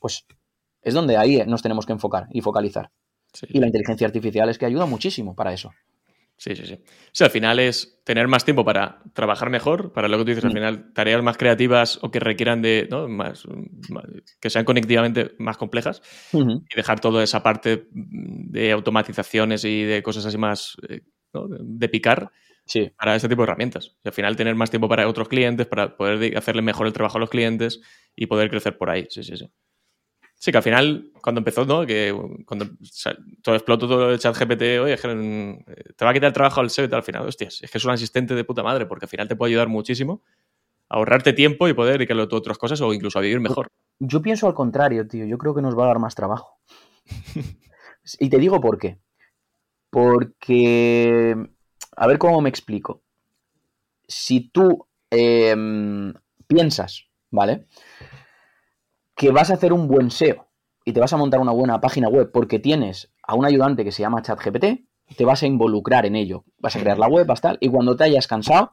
[0.00, 0.24] Pues
[0.82, 2.90] es donde ahí nos tenemos que enfocar y focalizar.
[3.34, 3.46] Sí.
[3.50, 5.72] Y la inteligencia artificial es que ayuda muchísimo para eso.
[6.36, 6.78] Sí, sí, sí.
[7.12, 10.44] Sí, al final es tener más tiempo para trabajar mejor, para lo que tú dices,
[10.44, 10.54] al Mm.
[10.54, 13.06] final tareas más creativas o que requieran de, ¿no?
[13.08, 13.46] más,
[13.88, 14.04] más-
[14.40, 20.26] que sean conectivamente más complejas y dejar toda esa parte de automatizaciones y de cosas
[20.26, 21.46] así más eh, ¿no?
[21.48, 22.30] de picar
[22.66, 23.94] Sí, para este tipo de herramientas.
[24.02, 26.94] Y al final tener más tiempo para otros clientes, para poder de- hacerle mejor el
[26.94, 27.80] trabajo a los clientes
[28.16, 29.06] y poder crecer por ahí.
[29.10, 29.50] Sí, sí, sí.
[30.44, 31.86] Sí, que al final, cuando empezó, ¿no?
[31.86, 35.64] Que cuando sa- todo explotó todo el chat GPT, oye, es que, mm,
[35.96, 37.84] te va a quitar el trabajo al y tal, al final, hostias, es que es
[37.86, 40.22] un asistente de puta madre, porque al final te puede ayudar muchísimo
[40.90, 43.68] a ahorrarte tiempo y poder dedicarlo a otras cosas o incluso a vivir mejor.
[43.98, 45.24] Yo pienso al contrario, tío.
[45.24, 46.60] Yo creo que nos va a dar más trabajo.
[48.18, 48.98] y te digo por qué.
[49.88, 51.34] Porque,
[51.96, 53.02] a ver cómo me explico.
[54.06, 56.12] Si tú em,
[56.46, 57.64] piensas, ¿vale?
[59.14, 60.48] Que vas a hacer un buen SEO
[60.84, 63.92] y te vas a montar una buena página web porque tienes a un ayudante que
[63.92, 64.84] se llama ChatGPT,
[65.16, 66.44] te vas a involucrar en ello.
[66.58, 68.72] Vas a crear la web, vas tal, y cuando te hayas cansado,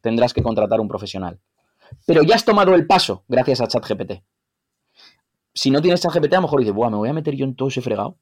[0.00, 1.40] tendrás que contratar un profesional.
[2.06, 4.22] Pero ya has tomado el paso gracias a ChatGPT.
[5.54, 7.54] Si no tienes ChatGPT, a lo mejor dices, Buah, me voy a meter yo en
[7.54, 8.18] todo ese fregado.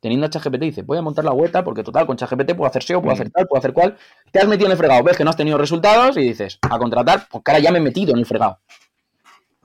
[0.00, 3.00] teniendo ChatGPT, dice, voy a montar la web porque total, con ChatGPT puedo hacer SEO,
[3.00, 3.96] puedo hacer tal, puedo hacer cual.
[4.30, 6.78] Te has metido en el fregado, ves que no has tenido resultados y dices, a
[6.78, 8.58] contratar, pues cara, ya me he metido en el fregado.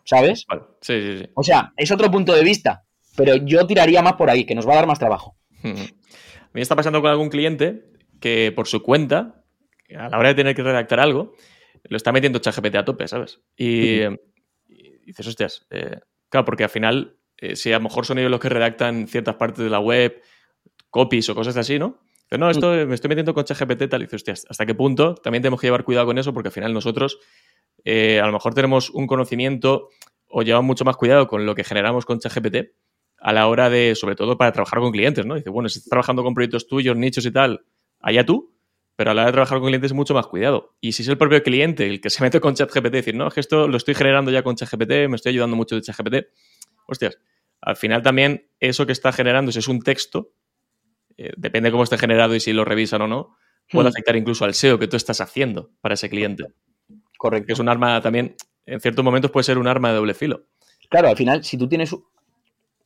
[0.05, 0.45] ¿Sabes?
[0.81, 1.29] Sí, sí, sí.
[1.35, 2.83] O sea, es otro punto de vista,
[3.15, 5.38] pero yo tiraría más por ahí, que nos va a dar más trabajo.
[5.63, 7.83] A mí está pasando con algún cliente
[8.19, 9.43] que por su cuenta,
[9.95, 11.33] a la hora de tener que redactar algo,
[11.83, 13.39] lo está metiendo ChatGPT a tope, ¿sabes?
[13.55, 14.01] Y,
[15.05, 18.39] dices, hostias, eh, claro, porque al final, eh, si a lo mejor son ellos los
[18.39, 20.21] que redactan ciertas partes de la web,
[20.89, 21.99] copies o cosas así, ¿no?
[22.29, 25.15] Pero no, esto me estoy metiendo con ChatGPT tal, y dices, hostias, ¿hasta qué punto?
[25.15, 27.19] También tenemos que llevar cuidado con eso porque al final nosotros
[27.85, 29.89] eh, a lo mejor tenemos un conocimiento
[30.27, 32.71] o llevamos mucho más cuidado con lo que generamos con ChatGPT
[33.17, 35.35] a la hora de, sobre todo para trabajar con clientes, ¿no?
[35.35, 37.65] Dice, bueno, si estás trabajando con proyectos tuyos, nichos y tal,
[37.99, 38.55] allá tú,
[38.95, 40.75] pero a la hora de trabajar con clientes es mucho más cuidado.
[40.79, 43.33] Y si es el propio cliente el que se mete con ChatGPT, decir, no, es
[43.33, 46.27] que esto lo estoy generando ya con ChatGPT, me estoy ayudando mucho de ChatGPT,
[46.87, 47.17] hostias,
[47.61, 50.31] al final también eso que está generando, si es un texto,
[51.17, 53.35] eh, depende de cómo esté generado y si lo revisan o no,
[53.69, 53.91] puede hmm.
[53.91, 56.45] afectar incluso al SEO que tú estás haciendo para ese cliente.
[57.19, 57.47] Correcto.
[57.47, 60.45] Que es un arma también, en ciertos momentos puede ser un arma de doble filo.
[60.89, 61.93] Claro, al final, si tú tienes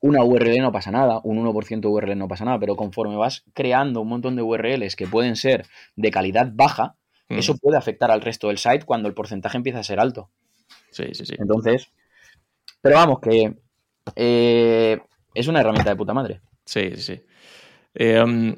[0.02, 3.46] una URL no pasa nada, un 1% de URL no pasa nada, pero conforme vas
[3.54, 6.96] creando un montón de URLs que pueden ser de calidad baja,
[7.30, 7.38] mm.
[7.38, 10.32] eso puede afectar al resto del site cuando el porcentaje empieza a ser alto.
[10.90, 11.36] Sí, sí, sí.
[11.38, 11.92] Entonces,
[12.82, 13.56] pero vamos, que
[14.16, 15.00] eh,
[15.36, 16.42] es una herramienta de puta madre.
[16.66, 17.22] Sí, sí, sí.
[17.94, 18.56] Eh, um,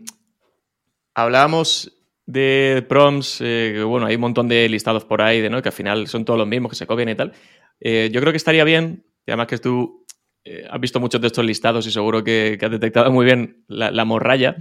[1.14, 1.95] hablábamos
[2.26, 5.62] de prompts, eh, bueno, hay un montón de listados por ahí, de, ¿no?
[5.62, 7.34] que al final son todos los mismos, que se copian y tal.
[7.80, 10.06] Eh, yo creo que estaría bien, y además que tú
[10.44, 14.06] eh, has visto muchos de estos listados y seguro que, has detectado muy bien la,
[14.06, 14.56] morralla,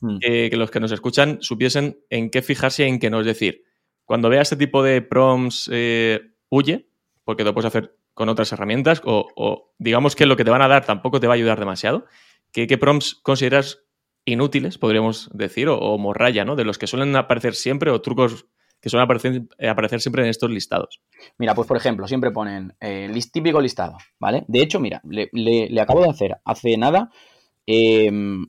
[0.00, 0.18] mm.
[0.18, 3.20] que los que nos escuchan supiesen en qué fijarse y en qué no.
[3.20, 3.64] Es decir,
[4.04, 5.70] cuando vea este tipo de prompts,
[6.50, 6.88] huye,
[7.24, 10.68] porque lo puedes hacer con otras herramientas, o, digamos que lo que te van a
[10.68, 12.06] dar tampoco te va a ayudar demasiado.
[12.52, 13.85] ¿Qué, qué prompts consideras
[14.26, 16.56] inútiles, podríamos decir, o, morralla, ¿no?
[16.56, 18.46] De los que suelen aparecer siempre o trucos
[18.80, 21.00] que suelen aparecer, eh, aparecer siempre en estos listados.
[21.38, 24.44] Mira, pues por ejemplo, siempre ponen eh, típico listado, ¿vale?
[24.48, 27.10] De hecho, mira, le, acabo de hacer hace nada
[27.64, 28.46] em,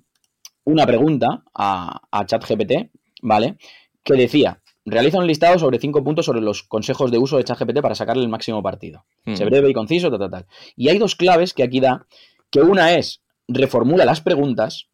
[0.65, 3.57] una pregunta a, a ChatGPT, ¿vale?
[4.03, 7.81] Que decía, realiza un listado sobre cinco puntos sobre los consejos de uso de ChatGPT
[7.81, 9.05] para sacarle el máximo partido.
[9.25, 9.47] Se mm.
[9.47, 10.45] breve y conciso, tal, tal, tal.
[10.75, 12.07] Y hay dos claves que aquí da,
[12.49, 14.89] que una es reformula las preguntas,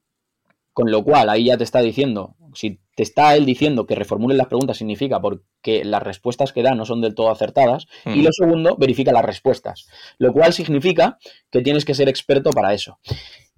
[0.73, 4.37] con lo cual, ahí ya te está diciendo, si te está él diciendo que reformulen
[4.37, 7.87] las preguntas, significa porque las respuestas que da no son del todo acertadas.
[8.05, 9.87] Y lo segundo, verifica las respuestas.
[10.17, 11.17] Lo cual significa
[11.51, 12.99] que tienes que ser experto para eso.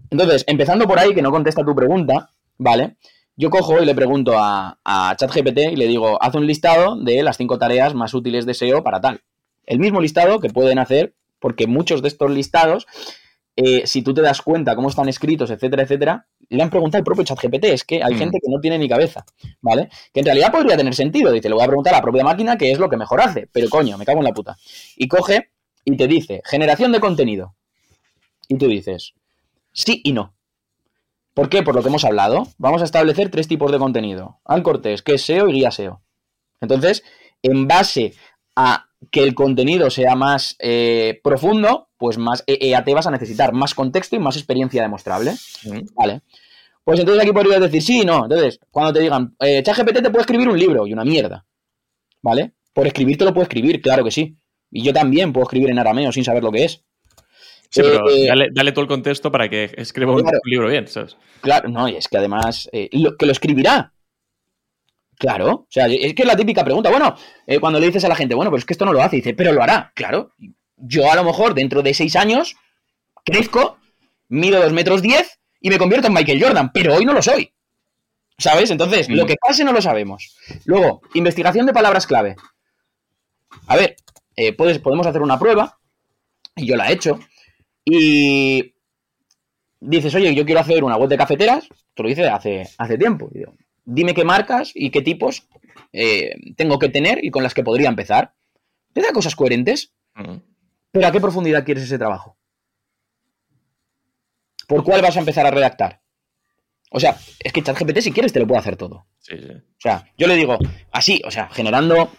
[0.09, 2.95] Entonces, empezando por ahí, que no contesta tu pregunta, ¿vale?
[3.37, 7.21] Yo cojo y le pregunto a, a ChatGPT y le digo, haz un listado de
[7.23, 9.21] las cinco tareas más útiles de SEO para tal.
[9.65, 12.87] El mismo listado que pueden hacer, porque muchos de estos listados
[13.57, 17.03] eh, si tú te das cuenta cómo están escritos, etcétera, etcétera, le han preguntado al
[17.03, 17.65] propio ChatGPT.
[17.65, 18.17] Es que hay mm.
[18.17, 19.25] gente que no tiene ni cabeza,
[19.61, 19.89] ¿vale?
[20.13, 21.31] Que en realidad podría tener sentido.
[21.31, 23.47] Dice, le voy a preguntar a la propia máquina qué es lo que mejor hace.
[23.51, 24.57] Pero coño, me cago en la puta.
[24.95, 25.49] Y coge
[25.83, 27.55] y te dice, generación de contenido.
[28.47, 29.13] Y tú dices,
[29.71, 30.33] sí y no.
[31.33, 31.63] ¿Por qué?
[31.63, 32.47] Por lo que hemos hablado.
[32.57, 34.39] Vamos a establecer tres tipos de contenido.
[34.45, 36.01] Al cortés, que es SEO y guía SEO.
[36.61, 37.03] Entonces,
[37.43, 38.13] en base
[38.55, 43.73] a que el contenido sea más eh, profundo, pues más EAT vas a necesitar más
[43.73, 45.33] contexto y más experiencia demostrable.
[45.95, 46.21] Vale.
[46.83, 48.23] Pues entonces aquí podrías decir sí, no.
[48.23, 51.45] Entonces, cuando te digan, eh, ChatGPT te puede escribir un libro y una mierda.
[52.21, 52.53] ¿Vale?
[52.73, 54.37] Por escribir te lo puede escribir, claro que sí.
[54.71, 56.83] Y yo también puedo escribir en arameo sin saber lo que es.
[57.69, 61.17] Sí, pero eh, dale, todo el contexto para que escriba un libro bien, ¿sabes?
[61.41, 63.94] Claro, no, y es que además, que lo escribirá,
[65.17, 66.89] Claro, o sea, es que es la típica pregunta.
[66.89, 67.15] Bueno,
[67.47, 69.17] eh, cuando le dices a la gente, bueno, pero es que esto no lo hace,
[69.17, 69.91] dice, pero lo hará.
[69.95, 70.33] Claro,
[70.77, 72.55] yo a lo mejor dentro de seis años
[73.23, 73.77] crezco,
[74.27, 77.51] mido dos metros diez y me convierto en Michael Jordan, pero hoy no lo soy.
[78.37, 78.69] ¿Sabes?
[78.69, 80.35] Entonces, lo que pase no lo sabemos.
[80.65, 82.35] Luego, investigación de palabras clave.
[83.67, 83.95] A ver,
[84.35, 85.79] eh, puedes, podemos hacer una prueba,
[86.55, 87.19] y yo la he hecho,
[87.85, 88.73] y
[89.79, 93.29] dices, oye, yo quiero hacer una web de cafeteras, tú lo dices hace, hace tiempo.
[93.33, 93.53] Y digo,
[93.85, 95.47] dime qué marcas y qué tipos
[95.93, 98.33] eh, tengo que tener y con las que podría empezar.
[98.93, 99.93] Te da cosas coherentes.
[100.91, 102.37] Pero ¿a qué profundidad quieres ese trabajo?
[104.67, 106.01] ¿Por cuál vas a empezar a redactar?
[106.91, 108.95] O sea, es que ChatGPT si quieres te lo puede hacer todo.
[108.95, 110.57] O sea, yo le digo
[110.91, 112.09] así, o sea, generando,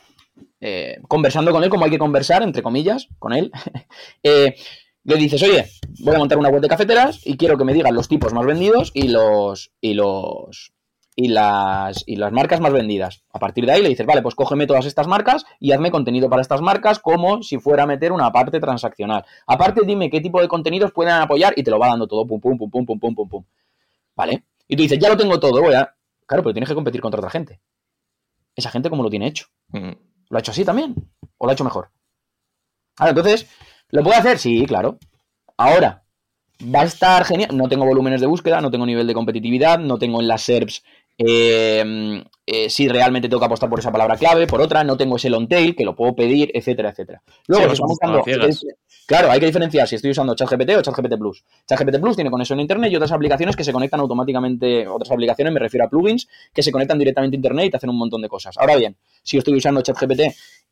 [0.61, 3.51] eh, conversando con él como hay que conversar, entre comillas, con él.
[4.23, 4.57] Eh,
[5.05, 5.65] le dices, oye,
[6.01, 8.45] voy a montar una web de cafeteras y quiero que me digan los tipos más
[8.45, 10.73] vendidos y los, y los,
[11.19, 13.25] y las, y las marcas más vendidas.
[13.33, 16.29] A partir de ahí le dices, vale, pues cógeme todas estas marcas y hazme contenido
[16.29, 19.25] para estas marcas como si fuera a meter una parte transaccional.
[19.47, 22.39] Aparte, dime qué tipo de contenidos pueden apoyar y te lo va dando todo, pum,
[22.39, 23.45] pum, pum, pum, pum, pum, pum, pum.
[24.15, 24.45] ¿Vale?
[24.69, 25.95] Y tú dices, ya lo tengo todo, voy a...
[26.27, 27.61] Claro, pero tienes que competir contra otra gente.
[28.55, 29.47] Esa gente, ¿cómo lo tiene hecho?
[29.69, 29.93] Mm.
[30.29, 30.95] ¿Lo ha hecho así también?
[31.39, 31.91] ¿O lo ha hecho mejor?
[32.99, 33.49] Ahora, entonces,
[33.89, 34.39] ¿lo puedo hacer?
[34.39, 34.99] Sí, claro.
[35.57, 36.05] Ahora,
[36.63, 37.57] va a estar genial.
[37.57, 40.83] No tengo volúmenes de búsqueda, no tengo nivel de competitividad, no tengo en las SERPs
[41.19, 45.17] eh, eh, si realmente tengo que apostar por esa palabra clave, por otra, no tengo
[45.17, 47.23] ese long tail que lo puedo pedir, etcétera, etcétera.
[47.49, 48.67] Luego, Sí, estamos pues,
[49.07, 51.45] claro, hay que diferenciar si estoy usando ChatGPT o ChatGPT Plus.
[51.67, 55.53] ChatGPT Plus tiene conexión a Internet y otras aplicaciones que se conectan automáticamente, otras aplicaciones,
[55.53, 58.23] me refiero a plugins, que se conectan directamente a Internet y te hacen un montón
[58.23, 58.57] de cosas.
[58.59, 60.21] Ahora bien, si yo estoy usando ChatGPT,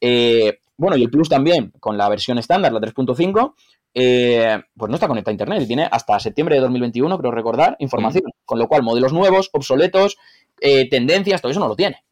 [0.00, 3.54] eh, bueno, y el Plus también, con la versión estándar, la 3.5,
[3.94, 7.76] eh, pues no está conectado a Internet y tiene hasta septiembre de 2021, creo recordar,
[7.78, 8.24] información.
[8.44, 10.16] Con lo cual, modelos nuevos, obsoletos,
[10.60, 12.02] eh, tendencias, todo eso no lo tiene.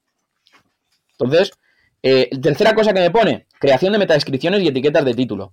[1.19, 1.53] Entonces,
[2.03, 5.53] eh, tercera cosa que me pone, creación de metadescripciones y etiquetas de título.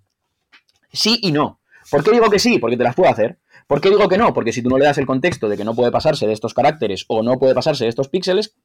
[0.92, 1.60] Sí y no.
[1.90, 2.60] ¿Por qué digo que sí?
[2.60, 3.40] Porque te las puedo hacer.
[3.66, 4.34] ¿Por qué digo que no?
[4.34, 6.54] Porque si tú no le das el contexto de que no puede pasarse de estos
[6.54, 8.56] caracteres o no puede pasarse de estos píxeles,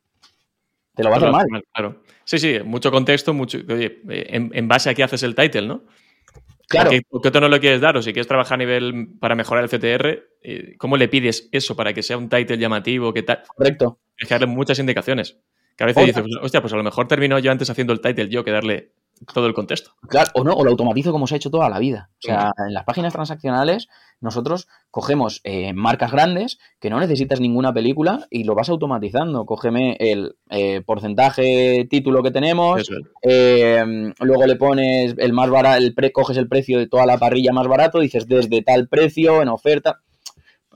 [0.95, 1.47] te lo va a hacer mal.
[1.73, 2.03] Claro.
[2.25, 3.59] Sí, sí, mucho contexto, mucho.
[3.69, 5.83] Oye, eh, en, en base a qué haces el title, ¿no?
[6.69, 6.91] Claro.
[6.91, 7.97] ¿Qué, ¿Qué tono lo quieres dar?
[7.97, 11.77] O si quieres trabajar a nivel para mejorar el CTR, eh, ¿cómo le pides eso
[11.77, 13.13] para que sea un title llamativo?
[13.13, 13.43] ¿Qué tal?
[13.55, 14.01] Correcto.
[14.17, 15.39] Es que darle muchas indicaciones.
[15.77, 18.29] Que a veces dices, hostia, pues a lo mejor termino yo antes haciendo el title
[18.29, 18.93] yo que darle
[19.33, 19.93] todo el contexto.
[20.09, 22.11] Claro, o no, o lo automatizo como se ha hecho toda la vida.
[22.19, 23.89] O sea, en las páginas transaccionales,
[24.21, 29.45] nosotros cogemos eh, marcas grandes que no necesitas ninguna película y lo vas automatizando.
[29.47, 32.89] Cógeme el eh, porcentaje título que tenemos, es.
[33.23, 37.19] eh, luego le pones el más barato, el pre, coges el precio de toda la
[37.19, 40.01] parrilla más barato, dices desde tal precio, en oferta.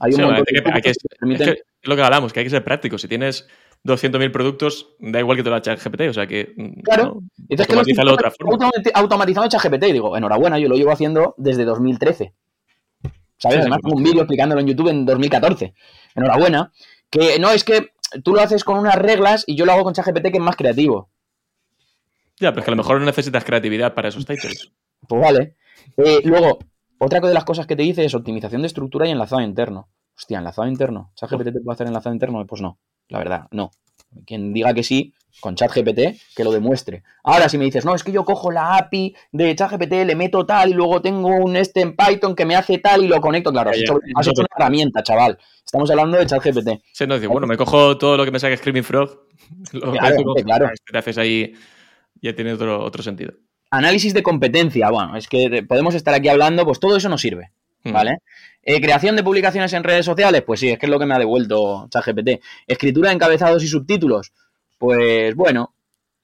[0.00, 0.98] Hay un Sí, montón de que- que- Es
[1.38, 1.50] que
[1.82, 2.98] es lo que hablamos, que hay que ser práctico.
[2.98, 3.48] Si tienes
[3.84, 6.52] 200.000 productos, da igual que te lo haga GPT, o sea que.
[6.56, 7.04] mm, Claro.
[7.04, 7.20] ¿no?
[7.36, 8.52] Dices que lo estoy Automatízalo de otra forma.
[8.52, 12.34] automati- automatizando en ChatGPT y digo, enhorabuena, yo lo llevo haciendo desde 2013.
[13.40, 13.56] ¿Sabes?
[13.56, 15.72] Sí, Además, tengo un vídeo explicándolo en YouTube en 2014.
[16.16, 16.72] Enhorabuena.
[17.08, 17.90] Que no, es que
[18.24, 20.56] tú lo haces con unas reglas y yo lo hago con ChatGPT que es más
[20.56, 21.08] creativo.
[22.40, 24.72] Ya, pero es que a lo mejor no necesitas creatividad para esos titles.
[25.08, 25.54] Pues vale.
[25.96, 26.58] Eh, luego,
[26.98, 29.88] otra de las cosas que te dice es optimización de estructura y enlazado interno.
[30.16, 31.12] Hostia, enlazado interno.
[31.14, 32.44] ¿ChatGPT te puede hacer enlazado interno?
[32.46, 32.78] Pues no,
[33.08, 33.70] la verdad, no.
[34.26, 37.02] Quien diga que sí, con ChatGPT, que lo demuestre.
[37.22, 40.44] Ahora, si me dices, no, es que yo cojo la API de ChatGPT, le meto
[40.44, 43.52] tal y luego tengo un este en Python que me hace tal y lo conecto,
[43.52, 45.38] claro, has hecho, has hecho una herramienta, chaval.
[45.64, 46.82] Estamos hablando de ChatGPT.
[46.92, 49.26] Sí, no, dice, bueno, me cojo todo lo que me saque Screaming Frog,
[49.72, 51.54] lo Claro, te haces ahí,
[52.20, 53.34] ya tiene otro, otro sentido.
[53.70, 57.52] Análisis de competencia, bueno, es que podemos estar aquí hablando, pues todo eso nos sirve.
[57.84, 57.92] Mm.
[57.92, 58.18] ¿Vale?
[58.62, 61.14] Eh, creación de publicaciones en redes sociales, pues sí, es que es lo que me
[61.14, 62.42] ha devuelto ChatGPT.
[62.66, 64.32] Escritura de encabezados y subtítulos,
[64.78, 65.74] pues bueno,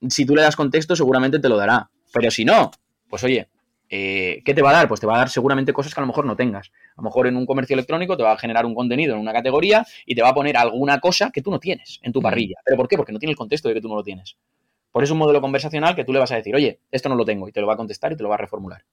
[0.07, 1.89] si tú le das contexto seguramente te lo dará.
[2.13, 2.71] Pero si no,
[3.09, 3.47] pues oye,
[3.89, 4.87] eh, ¿qué te va a dar?
[4.87, 6.71] Pues te va a dar seguramente cosas que a lo mejor no tengas.
[6.95, 9.33] A lo mejor en un comercio electrónico te va a generar un contenido en una
[9.33, 12.23] categoría y te va a poner alguna cosa que tú no tienes en tu Mm.
[12.23, 12.55] parrilla.
[12.63, 12.97] ¿Pero por qué?
[12.97, 14.37] Porque no tiene el contexto de que tú no lo tienes.
[14.91, 17.15] Por eso es un modelo conversacional que tú le vas a decir, oye, esto no
[17.15, 18.83] lo tengo, y te lo va a contestar y te lo va a reformular.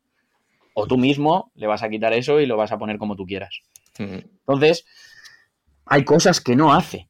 [0.74, 3.26] O tú mismo le vas a quitar eso y lo vas a poner como tú
[3.26, 3.60] quieras.
[3.98, 4.84] Entonces,
[5.86, 7.08] hay cosas que no hace.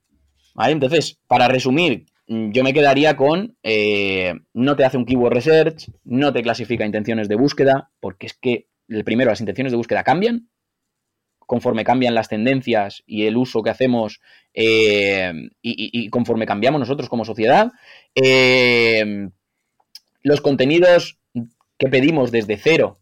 [0.55, 0.73] ¿vale?
[0.73, 5.91] Entonces, para resumir, mm, yo me quedaría con eh, no te hace un keyword research,
[6.05, 10.03] no te clasifica intenciones de búsqueda, porque es que, el primero, las intenciones de búsqueda
[10.03, 10.49] cambian
[11.47, 14.21] conforme cambian las tendencias y el uso que hacemos
[14.55, 17.73] eh, y conforme cambiamos nosotros como sociedad.
[18.15, 19.29] Eh,
[20.23, 21.19] los contenidos
[21.79, 23.01] que pedimos desde cero,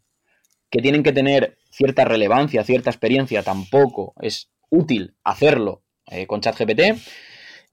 [0.70, 6.80] que tienen que tener cierta relevancia, cierta experiencia, tampoco es útil hacerlo eh, con ChatGPT.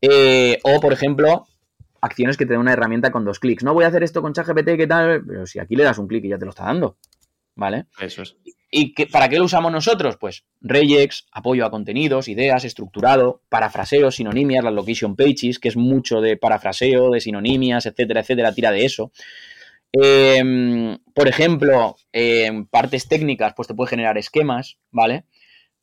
[0.01, 1.47] Eh, o, por ejemplo,
[2.01, 3.63] acciones que te den una herramienta con dos clics.
[3.63, 5.23] No voy a hacer esto con ChatGPT, ¿qué tal?
[5.25, 6.97] Pero si aquí le das un clic y ya te lo está dando.
[7.55, 7.85] ¿Vale?
[7.99, 8.35] Eso es.
[8.69, 10.17] ¿Y qué- para qué lo usamos nosotros?
[10.17, 16.21] Pues regex, apoyo a contenidos, ideas, estructurado, parafraseo, sinonimias, las location pages, que es mucho
[16.21, 19.11] de parafraseo, de sinonimias, etcétera, etcétera, tira de eso.
[19.91, 25.25] Em, por ejemplo, en partes técnicas, pues te puede generar esquemas, ¿vale?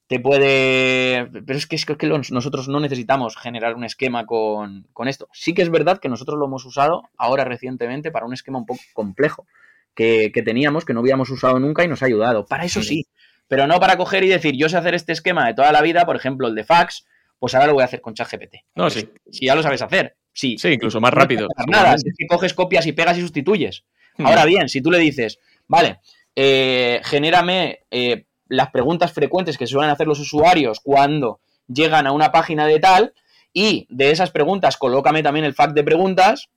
[0.06, 1.26] Te puede.
[1.46, 5.28] Pero es que, es que nosotros no necesitamos generar un esquema con, con esto.
[5.32, 8.66] Sí que es verdad que nosotros lo hemos usado ahora recientemente para un esquema un
[8.66, 9.46] poco complejo
[9.94, 12.44] que, que teníamos, que no habíamos usado nunca y nos ha ayudado.
[12.46, 13.06] Para eso sí.
[13.48, 16.06] Pero no para coger y decir, yo sé hacer este esquema de toda la vida,
[16.06, 17.06] por ejemplo, el de fax,
[17.38, 18.56] pues ahora lo voy a hacer con ChatGPT.
[18.74, 19.08] No, sí.
[19.30, 20.16] Si ya lo sabes hacer.
[20.34, 20.56] Sí.
[20.58, 21.48] Sí, incluso más rápido.
[21.66, 23.84] Nada, es que coges copias y pegas y sustituyes.
[24.18, 24.26] Mm.
[24.26, 26.00] Ahora bien, si tú le dices, vale,
[26.36, 32.32] eh, genérame eh, las preguntas frecuentes que suelen hacer los usuarios cuando llegan a una
[32.32, 33.14] página de tal
[33.52, 36.50] y de esas preguntas colócame también el fact de preguntas,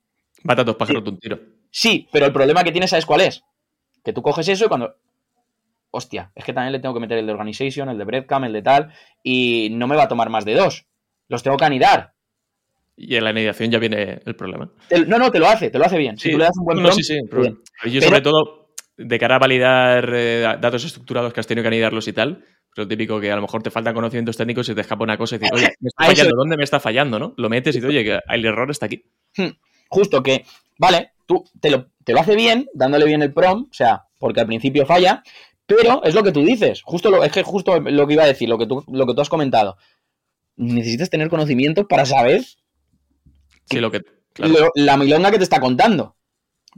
[0.44, 1.40] Mata a dos pájaros de un tiro.
[1.72, 3.44] sí, pero el problema que tienes, ¿sabes cuál es?
[4.04, 4.96] Que tú coges eso y cuando...
[5.90, 8.54] Hostia, es que también le tengo que meter el de organization, el de breadcam, el
[8.54, 10.86] de tal, y no me va a tomar más de dos.
[11.28, 12.14] Los tengo que anidar.
[13.00, 14.72] Y en la anidación ya viene el problema.
[15.06, 16.18] no, no, te lo hace, te lo hace bien.
[16.18, 19.40] Si tú le das un buen prompt, sí, sí, Yo sobre todo, de cara a
[19.40, 22.44] validar eh, datos estructurados que has tenido que anidarlos y tal,
[22.76, 25.36] lo típico que a lo mejor te faltan conocimientos técnicos y te escapa una cosa
[25.36, 27.20] y dices, oye, me está fallando, ¿dónde me está fallando?
[27.20, 27.34] ¿no?
[27.38, 29.04] Lo metes y te oye, que el error está aquí.
[29.36, 29.52] Hmm.
[29.90, 30.44] Justo que,
[30.80, 34.42] vale, tú te lo, te lo hace bien, dándole bien el prompt, o sea, porque
[34.42, 35.24] al principio falla,
[35.68, 38.28] pero es lo que tú dices, justo lo, es que justo lo que iba a
[38.28, 39.78] decir, lo que tú, lo que tú has comentado.
[40.56, 42.44] Necesitas tener conocimientos para saber
[43.72, 44.04] lo que,
[44.76, 46.16] la milonga que te está contando.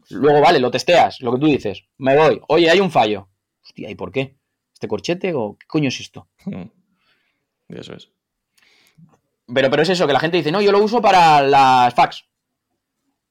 [0.10, 1.84] Luego, vale, lo testeas, lo que tú dices.
[1.98, 2.42] Me voy.
[2.48, 3.30] Oye, hay un fallo.
[3.64, 4.38] Hostia, ¿y por qué?
[4.74, 6.28] ¿Este corchete o qué coño es esto?
[6.46, 6.70] Hmm.
[7.68, 8.10] Eso es.
[9.54, 12.26] Pero, pero es eso, que la gente dice, no, yo lo uso para las fax.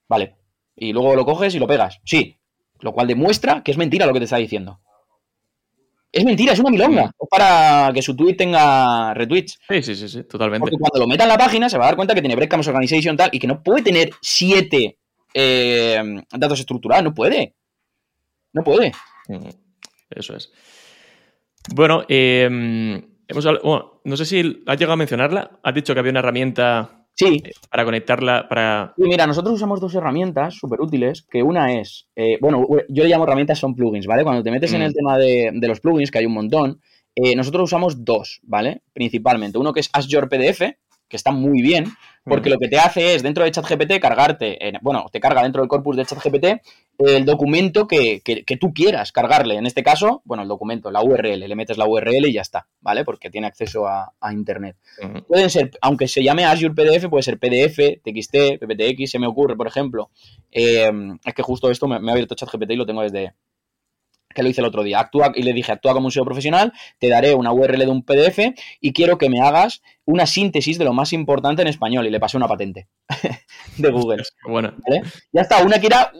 [0.09, 0.37] Vale.
[0.77, 2.01] Y luego lo coges y lo pegas.
[2.05, 2.39] Sí.
[2.81, 4.81] Lo cual demuestra que es mentira lo que te está diciendo.
[6.11, 7.07] Es mentira, es una milonga.
[7.07, 7.11] Mm.
[7.21, 9.59] Es para que su tweet tenga retweets.
[9.69, 10.61] Sí, sí, sí, sí, totalmente.
[10.61, 12.69] Porque cuando lo meta en la página se va a dar cuenta que tiene Breadcrumbs
[12.69, 14.99] Organization tal y que no puede tener siete
[15.35, 17.05] eh, datos estructurados.
[17.05, 17.55] No puede.
[18.53, 18.93] No puede.
[19.29, 19.49] Mm,
[20.11, 20.51] eso es.
[21.75, 22.49] Bueno, eh,
[23.29, 23.45] hemos,
[24.05, 25.61] no sé si has llegado a mencionarla.
[25.63, 27.43] Has dicho que había una herramienta Sí.
[27.45, 28.95] Eh, para conectarla, para...
[28.97, 33.09] Sí, mira, nosotros usamos dos herramientas súper útiles, que una es, eh, bueno, yo le
[33.09, 34.23] llamo herramientas, son plugins, ¿vale?
[34.23, 34.95] Cuando te metes en el mm.
[34.95, 36.81] tema de, los plugins, que hay un montón,
[37.17, 38.83] eh, nosotros usamos dos, ¿vale?
[38.93, 39.59] Principalmente.
[39.59, 40.63] Uno que es Azure PDF,
[41.09, 41.87] que está muy bien,
[42.25, 45.69] porque lo que te hace es dentro de ChatGPT cargarte, bueno, te carga dentro del
[45.69, 46.47] corpus de ChatGPT
[46.99, 48.21] el documento que,
[48.61, 49.55] tú quieras cargarle.
[49.55, 52.67] En este caso, bueno, el documento, la URL, le metes la URL y ya está,
[52.81, 53.05] ¿vale?
[53.05, 54.77] Porque tiene acceso a, Internet.
[55.27, 59.57] Pueden ser, aunque se llame Azure PDF, puede ser PDF, TXT, PPTX, se me ocurre,
[59.57, 60.11] por ejemplo.
[60.51, 60.91] Eh,
[61.25, 63.33] es que justo esto me, me ha abierto ChatGPT y lo tengo desde,
[64.35, 65.01] que lo hice el otro día.
[65.01, 68.03] Actúa, y le dije, actúa como un SEO profesional, te daré una URL de un
[68.03, 72.07] PDF y quiero que me hagas una síntesis de lo más importante en español.
[72.07, 72.89] Y le pasé una patente
[73.79, 74.23] de Google.
[74.47, 74.75] Bueno.
[75.33, 76.13] Ya está, una que era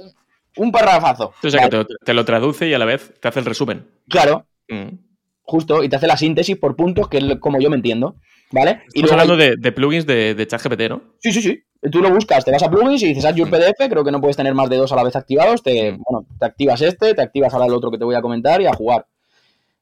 [0.57, 1.33] un parrafazo.
[1.43, 3.87] O sea, que te, lo traduce y a la vez te hace el resumen.
[4.09, 4.47] Claro.
[4.69, 4.97] Mm.
[5.43, 8.17] Justo, y te hace la síntesis por puntos, que es como yo me entiendo.
[8.51, 8.83] ¿Vale?
[8.95, 11.03] Estamos hablando de, plugins de, de ChatGPT, ¿no?
[11.19, 11.63] Sí, sí, sí.
[11.81, 14.37] Tú lo buscas, te vas a plugins y dices Azure PDF, creo que no puedes
[14.37, 17.53] tener más de dos a la vez activados, te, bueno, te activas este, te activas
[17.55, 19.07] ahora el otro que te voy a comentar y a jugar.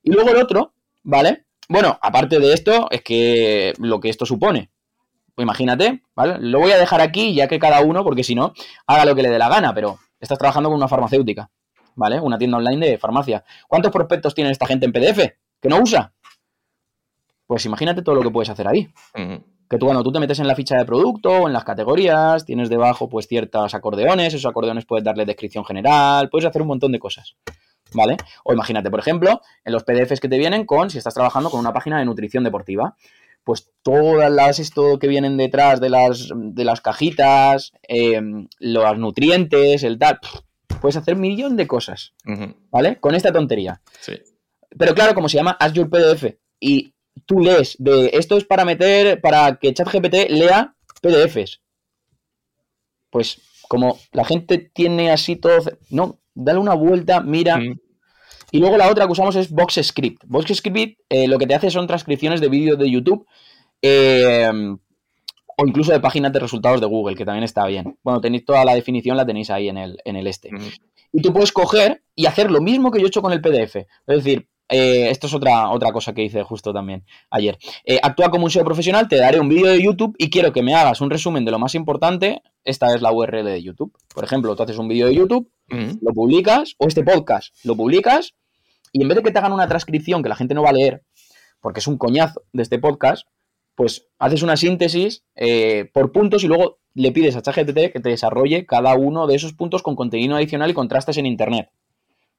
[0.02, 1.46] Y luego el otro, ¿vale?
[1.68, 4.70] Bueno, aparte de esto, es que lo que esto supone.
[5.34, 6.36] Pues imagínate, ¿vale?
[6.38, 8.52] Lo voy a dejar aquí ya que cada uno, porque si no,
[8.86, 11.50] haga lo que le dé la gana, pero estás trabajando con una farmacéutica,
[11.94, 12.20] ¿vale?
[12.20, 13.42] Una tienda online de farmacia.
[13.66, 16.12] ¿Cuántos prospectos tiene esta gente en PDF que no usa?
[17.46, 18.88] Pues imagínate todo lo que puedes hacer ahí
[19.68, 22.44] que tú cuando tú te metes en la ficha de producto o en las categorías,
[22.44, 26.92] tienes debajo pues ciertos acordeones, esos acordeones puedes darle descripción general, puedes hacer un montón
[26.92, 27.36] de cosas.
[27.92, 28.16] ¿Vale?
[28.42, 31.60] O imagínate, por ejemplo, en los PDFs que te vienen con, si estás trabajando con
[31.60, 32.96] una página de nutrición deportiva,
[33.44, 38.20] pues todas las esto que vienen detrás de las, de las cajitas, eh,
[38.58, 40.18] los nutrientes, el tal,
[40.80, 42.12] puedes hacer un millón de cosas,
[42.72, 42.98] ¿vale?
[42.98, 43.80] Con esta tontería.
[44.00, 44.14] Sí.
[44.76, 46.92] Pero claro, como se llama Azure PDF y
[47.24, 51.62] tú lees de esto es para meter, para que ChatGPT lea PDFs.
[53.10, 55.58] Pues como la gente tiene así todo,
[55.90, 57.60] no, dale una vuelta, mira.
[58.52, 60.22] Y luego la otra que usamos es VoxScript.
[60.26, 63.26] VoxScript eh, lo que te hace son transcripciones de vídeos de YouTube
[63.82, 64.48] eh,
[65.56, 67.98] o incluso de páginas de resultados de Google, que también está bien.
[68.02, 70.50] Bueno, tenéis toda la definición, la tenéis ahí en el, en el este.
[71.12, 73.76] Y tú puedes coger y hacer lo mismo que yo he hecho con el PDF.
[73.76, 77.58] Es decir, eh, esto es otra, otra cosa que hice justo también ayer.
[77.84, 80.62] Eh, actúa como un SEO profesional, te daré un vídeo de YouTube y quiero que
[80.62, 82.42] me hagas un resumen de lo más importante.
[82.64, 83.96] Esta es la URL de YouTube.
[84.14, 88.34] Por ejemplo, tú haces un vídeo de YouTube, lo publicas, o este podcast, lo publicas,
[88.92, 90.72] y en vez de que te hagan una transcripción que la gente no va a
[90.72, 91.04] leer,
[91.60, 93.26] porque es un coñazo de este podcast,
[93.76, 98.08] pues haces una síntesis eh, por puntos y luego le pides a ChatGPT que te
[98.08, 101.68] desarrolle cada uno de esos puntos con contenido adicional y contrastes en Internet.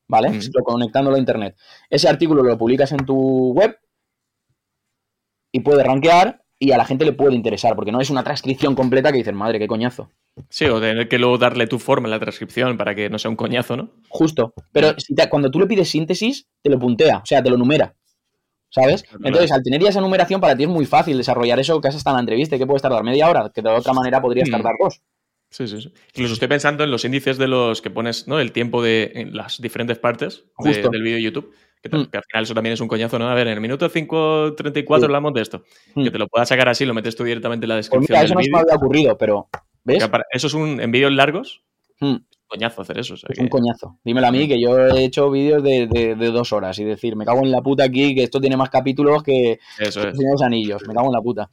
[0.08, 0.40] ¿Vale?
[0.64, 1.56] Conectándolo a Internet.
[1.90, 3.78] Ese artículo lo publicas en tu web
[5.52, 8.76] y puede rankear y a la gente le puede interesar, porque no es una transcripción
[8.76, 10.12] completa que dicen, madre, qué coñazo.
[10.50, 13.30] Sí, o tener que luego darle tu forma en la transcripción para que no sea
[13.30, 13.90] un coñazo, ¿no?
[14.10, 14.54] Justo.
[14.72, 14.96] Pero
[15.30, 17.96] cuando tú le pides síntesis, te lo puntea, o sea, te lo numera.
[18.70, 19.06] ¿Sabes?
[19.24, 21.96] Entonces, al tener ya esa numeración, para ti es muy fácil desarrollar eso que has
[21.96, 24.52] estado en la entrevista, que puedes tardar media hora, que de otra manera podrías mm.
[24.52, 25.02] tardar dos.
[25.50, 25.94] Sí, sí, sí.
[26.10, 28.40] Incluso estoy pensando en los índices de los que pones, ¿no?
[28.40, 31.54] El tiempo de en las diferentes partes del vídeo de YouTube.
[31.84, 32.06] Mm.
[32.06, 33.30] Que, al final eso también es un coñazo, ¿no?
[33.30, 35.64] A ver, en el minuto 5.34 hablamos de esto.
[35.96, 36.04] Mm.
[36.04, 38.26] Que te lo puedas sacar así, lo metes tú directamente en la pues descripción.
[38.26, 39.48] eso no se me había ocurrido, pero.
[39.84, 40.08] ¿Ves?
[40.32, 40.82] Eso es un.
[40.82, 41.64] En vídeos largos.
[42.00, 42.18] Mm.
[42.48, 43.16] coñazo hacer eso.
[43.16, 44.00] es un coñazo.
[44.04, 47.40] Dímelo a mí, que yo he hecho vídeos de, dos horas y decir, me cago
[47.44, 50.16] en la puta aquí, que esto tiene más capítulos que, eso es.
[50.18, 50.84] los anillos.
[50.88, 51.50] Me cago en la puta.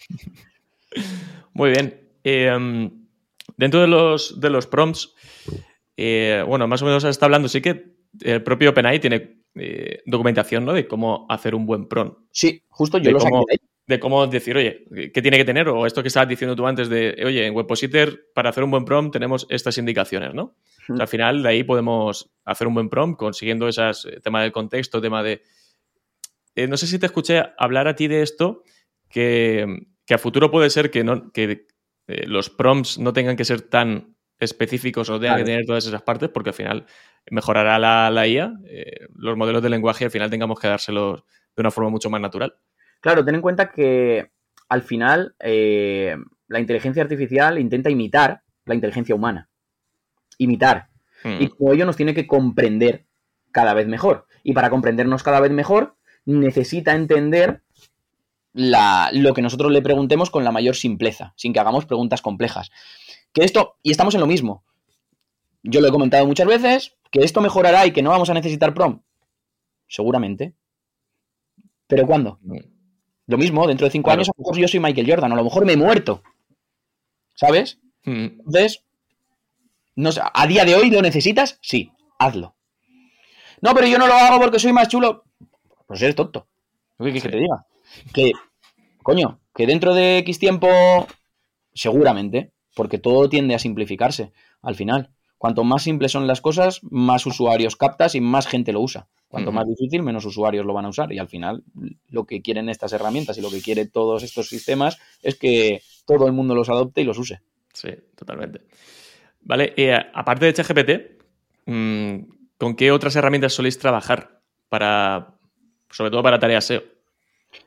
[1.54, 2.00] Muy bien.
[2.24, 2.90] Eh,
[3.56, 5.14] dentro de los, de los prompts,
[5.96, 10.64] eh, bueno, más o menos está hablando, sí que el propio OpenAI tiene eh, documentación,
[10.64, 10.72] ¿no?
[10.72, 12.18] De cómo hacer un buen prompt.
[12.30, 13.68] Sí, justo yo de lo cómo, saqué de ahí.
[13.86, 15.68] de cómo decir, oye, ¿qué tiene que tener?
[15.68, 18.84] O esto que estabas diciendo tú antes de, oye, en Webpositor, para hacer un buen
[18.84, 20.56] prompt tenemos estas indicaciones, ¿no?
[20.88, 24.42] O sea, al final, de ahí podemos hacer un buen prompt consiguiendo esas, eh, tema
[24.42, 25.42] del contexto, tema de...
[26.56, 28.62] Eh, no sé si te escuché hablar a ti de esto,
[29.08, 29.66] que,
[30.06, 31.66] que a futuro puede ser que, no, que
[32.06, 35.44] eh, los prompts no tengan que ser tan específicos o tengan Claro.
[35.44, 36.86] que tener todas esas partes, porque al final
[37.30, 41.24] mejorará la, la IA, eh, los modelos de lenguaje, al final tengamos que dárselos
[41.56, 42.54] de una forma mucho más natural.
[43.00, 44.30] Claro, ten en cuenta que
[44.68, 46.16] al final eh,
[46.48, 49.48] la inteligencia artificial intenta imitar la inteligencia humana.
[50.38, 50.88] Imitar.
[51.22, 51.36] Mm.
[51.42, 53.06] Y como ello nos tiene que comprender
[53.52, 54.26] cada vez mejor.
[54.42, 57.62] Y para comprendernos cada vez mejor, necesita entender
[58.54, 62.70] la- lo que nosotros le preguntemos con la mayor simpleza, sin que hagamos preguntas complejas.
[63.32, 64.64] Que esto, y estamos en lo mismo.
[65.62, 68.72] Yo lo he comentado muchas veces, que esto mejorará y que no vamos a necesitar
[68.74, 69.02] prom.
[69.88, 70.54] Seguramente.
[71.86, 72.38] ¿Pero cuándo?
[73.26, 74.18] Lo mismo, dentro de cinco Claro.
[74.20, 76.22] años, a lo mejor yo soy Michael Jordan, o a lo mejor me he muerto.
[77.34, 77.80] ¿Sabes?
[78.04, 78.24] Mm.
[78.46, 78.84] Entonces,
[79.96, 81.58] no sé, ¿a día de hoy lo necesitas?
[81.60, 82.54] Sí, hazlo.
[83.60, 85.24] No, pero yo no lo hago porque soy más chulo.
[85.86, 86.46] Pues eres tonto.
[86.98, 87.66] ¿Qué quieres que te diga?
[88.12, 88.32] Que,
[89.02, 90.68] coño, que dentro de X tiempo,
[91.72, 94.32] seguramente, porque todo tiende a simplificarse
[94.62, 95.10] al final.
[95.38, 99.08] Cuanto más simples son las cosas, más usuarios captas y más gente lo usa.
[99.28, 101.12] Cuanto más difícil, menos usuarios lo van a usar.
[101.12, 101.64] Y al final,
[102.08, 106.26] lo que quieren estas herramientas y lo que quiere todos estos sistemas es que todo
[106.26, 107.42] el mundo los adopte y los use.
[107.72, 108.60] Sí, totalmente.
[109.40, 110.90] Vale, eh, aparte de ChatGPT,
[111.66, 112.18] mm,
[112.56, 115.36] ¿con qué otras herramientas soléis trabajar para,
[115.90, 116.93] sobre todo para tareas SEO?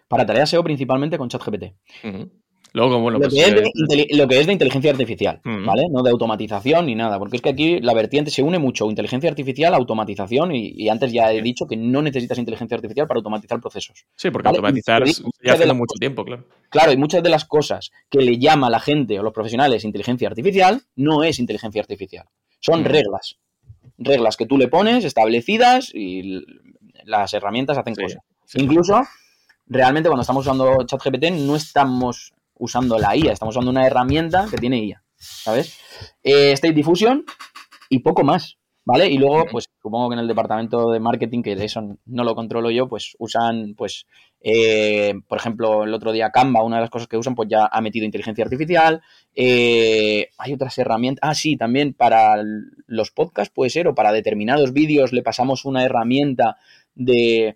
[0.08, 1.74] Para tareas SEO principalmente con ChatGPT.
[2.74, 5.42] Luego, bueno, lo, pues, que es de, inteli- lo que es de inteligencia artificial.
[5.44, 5.88] ¿vale?
[5.90, 9.30] No de automatización ni nada, porque es que aquí la vertiente se une mucho, inteligencia
[9.30, 13.60] artificial, automatización, y, y antes ya he dicho que no necesitas inteligencia artificial para automatizar
[13.60, 14.06] procesos.
[14.16, 15.12] sí, porque Vale, automatizar y
[15.44, 16.44] ya hace mucho tiempo, claro.
[16.70, 20.28] Claro, y muchas de las cosas que le llama la gente o los profesionales inteligencia
[20.28, 22.26] artificial no es inteligencia artificial,
[22.60, 23.38] son reglas.
[23.98, 26.44] Reglas que tú le pones, establecidas, y
[27.06, 28.22] las herramientas hacen Sí, cosas.
[28.46, 28.60] sí.
[28.62, 29.02] Incluso,
[29.70, 34.58] realmente cuando estamos usando ChatGPT no estamos usando la IA, estamos usando una herramienta que
[34.58, 35.78] tiene IA, ¿sabes?
[36.24, 37.26] Eh, State Diffusion
[37.90, 39.10] y poco más, ¿vale?
[39.10, 42.36] Y luego, pues supongo que en el departamento de marketing, que de eso no lo
[42.36, 44.08] controlo yo, pues usan, pues,
[44.42, 47.68] eh, por ejemplo, el otro día Canva, una de las cosas que usan, pues ya
[47.72, 49.02] ha metido inteligencia artificial.
[49.36, 51.30] Eh, hay otras herramientas.
[51.30, 52.36] Ah, sí, también para
[52.88, 56.58] los podcasts puede ser, o para determinados vídeos le pasamos una herramienta
[56.96, 57.56] de,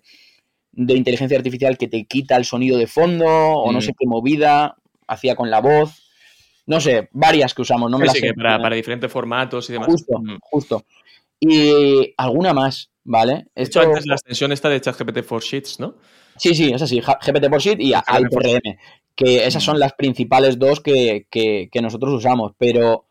[0.72, 3.82] de inteligencia artificial que te quita el sonido de fondo, o no Mm.
[3.82, 6.02] sé qué movida hacía con la voz.
[6.66, 8.26] No sé, varias que usamos, no me Sí, las sí, sé.
[8.28, 9.88] que para, para diferentes formatos y demás.
[9.88, 10.38] Justo, Mm.
[10.40, 10.84] justo.
[11.40, 13.46] Y alguna más, ¿vale?
[13.54, 15.96] De hecho, Esto- antes la extensión esta de ChatGPT for Sheets, ¿no?
[16.36, 18.78] Sí, sí, es así, GPT por Sheet y AIPRM,
[19.14, 23.06] que esas son las principales dos que, que- que nosotros usamos, pero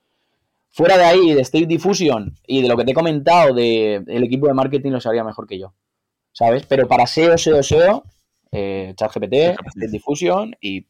[0.72, 4.24] fuera de ahí, de State Diffusion y de lo que te he comentado de el
[4.24, 5.74] equipo de marketing lo sabría mejor que yo,
[6.32, 6.66] ¿sabes?
[6.66, 8.04] Pero para SEO, SEO, SEO,
[8.52, 9.58] eh, ChatGPT,
[9.90, 10.86] Diffusion y,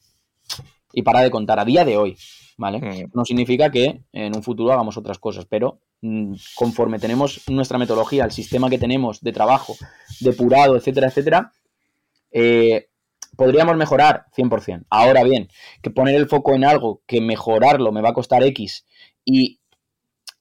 [0.94, 2.18] y para de contar a día de hoy,
[2.58, 2.80] ¿vale?
[2.80, 3.12] Mm.
[3.14, 8.26] No significa que en un futuro hagamos otras cosas, pero mm, conforme tenemos nuestra metodología,
[8.26, 9.76] el sistema que tenemos de trabajo,
[10.20, 11.52] depurado, etcétera, etcétera,
[12.32, 12.88] eh,
[13.36, 14.86] podríamos mejorar 100%.
[14.90, 15.50] Ahora bien,
[15.82, 18.86] que poner el foco en algo que mejorarlo me va a costar X
[19.26, 19.60] y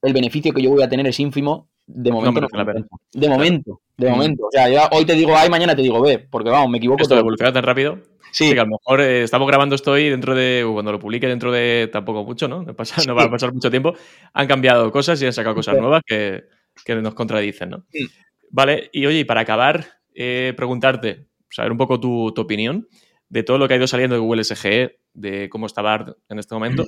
[0.02, 2.74] el beneficio que yo voy a tener es ínfimo, de momento no, la.
[3.12, 4.10] De momento, de Mm.
[4.10, 4.46] momento.
[4.46, 6.78] O sea, ya hoy te digo A y mañana te digo B, porque vamos, me
[6.78, 7.98] equivoco Esto evoluciona tan rápido.
[8.32, 10.62] Sí, Sí, que a lo mejor eh, estamos grabando esto hoy dentro de.
[10.64, 12.62] o Cuando lo publique dentro de tampoco mucho, ¿no?
[12.62, 13.94] No, pasa- no va a pasar mucho tiempo.
[14.34, 15.80] Han cambiado cosas y han sacado cosas Sí.
[15.80, 16.44] nuevas que,
[16.84, 17.84] que nos contradicen, ¿no?
[17.90, 18.06] Sí.
[18.50, 19.84] Vale, y oye, y para acabar,
[20.14, 22.86] eh, preguntarte, saber un poco tu, tu opinión
[23.28, 26.38] de todo lo que ha ido saliendo de Google SGE, de cómo está BART en
[26.38, 26.84] este momento.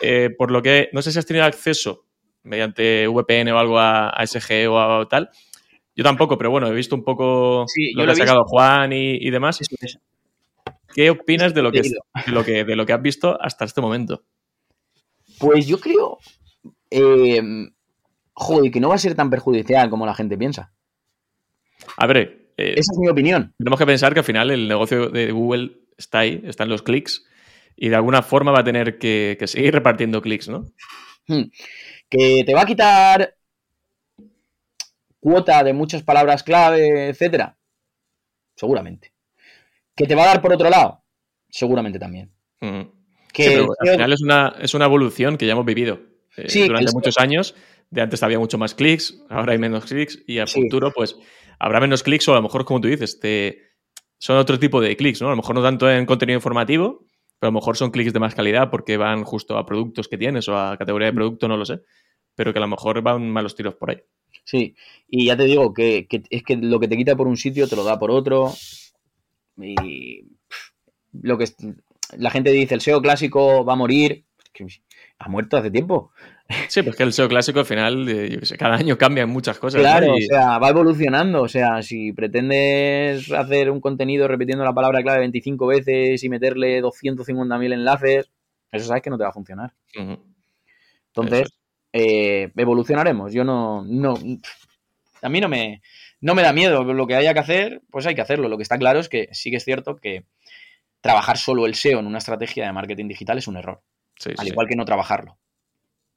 [0.00, 2.06] Eh, por lo que no sé si has tenido acceso
[2.42, 5.30] mediante VPN o algo a, a SGE o a tal.
[5.94, 8.92] Yo tampoco, pero bueno, he visto un poco Sí, lo que lo ha sacado Juan
[8.92, 9.60] y, y demás.
[9.60, 9.98] Eso.
[10.94, 13.80] ¿Qué opinas de lo, que, de, lo que, de lo que has visto hasta este
[13.80, 14.24] momento?
[15.38, 16.18] Pues yo creo,
[16.90, 17.40] eh,
[18.32, 20.72] joder, que no va a ser tan perjudicial como la gente piensa.
[21.96, 23.54] A ver, eh, Esa es mi opinión.
[23.58, 27.24] tenemos que pensar que al final el negocio de Google está ahí, están los clics,
[27.76, 30.66] y de alguna forma va a tener que, que seguir repartiendo clics, ¿no?
[31.26, 31.44] Hmm.
[32.10, 33.34] Que te va a quitar
[35.20, 37.56] cuota de muchas palabras clave, etcétera.
[38.56, 39.12] Seguramente.
[39.94, 41.02] Que te va a dar por otro lado.
[41.48, 42.32] Seguramente también.
[42.60, 42.82] Mm.
[43.32, 46.00] Que pero al final es una, es una evolución que ya hemos vivido
[46.36, 47.54] eh, Sí, durante muchos años.
[47.90, 50.62] De antes había mucho más clics, ahora hay menos clics y al Sí.
[50.62, 51.16] futuro pues
[51.58, 53.62] habrá menos clics o a lo mejor, como tú dices, te,
[54.18, 55.26] son otro tipo de clics, ¿no?
[55.26, 57.04] A lo mejor no tanto en contenido informativo,
[57.40, 60.18] pero a lo mejor son clics de más calidad porque van justo a productos que
[60.18, 61.80] tienes o a categoría de producto, no lo sé.
[62.36, 63.98] Pero que a lo mejor van malos tiros por ahí.
[64.44, 64.74] Sí,
[65.08, 67.66] y ya te digo que, que es que lo que te quita por un sitio
[67.68, 68.52] te lo da por otro.
[69.58, 70.24] Y
[71.12, 71.56] lo que es-
[72.16, 74.24] la gente dice, el SEO clásico va a morir.
[75.18, 76.12] Ha muerto hace tiempo.
[76.68, 79.58] Sí, pues que el SEO clásico al final, eh, yo sé, cada año cambian muchas
[79.58, 79.80] cosas.
[79.80, 79.82] ¿no?
[79.82, 81.42] Claro, o sea, va evolucionando.
[81.42, 86.82] O sea, si pretendes hacer un contenido repitiendo la palabra clave 25 veces y meterle
[86.82, 88.30] 250.000 enlaces,
[88.72, 89.72] eso sabes que no te va a funcionar.
[89.94, 91.48] Entonces,
[91.92, 93.32] eh, evolucionaremos.
[93.32, 94.14] Yo no, no.
[95.22, 95.82] A mí no me,
[96.20, 96.84] no me da miedo.
[96.84, 98.48] Lo que haya que hacer, pues hay que hacerlo.
[98.48, 100.24] Lo que está claro es que sí que es cierto que
[101.00, 103.82] trabajar solo el SEO en una estrategia de marketing digital es un error.
[104.16, 104.52] Sí, Al sí.
[104.52, 105.38] igual que no trabajarlo.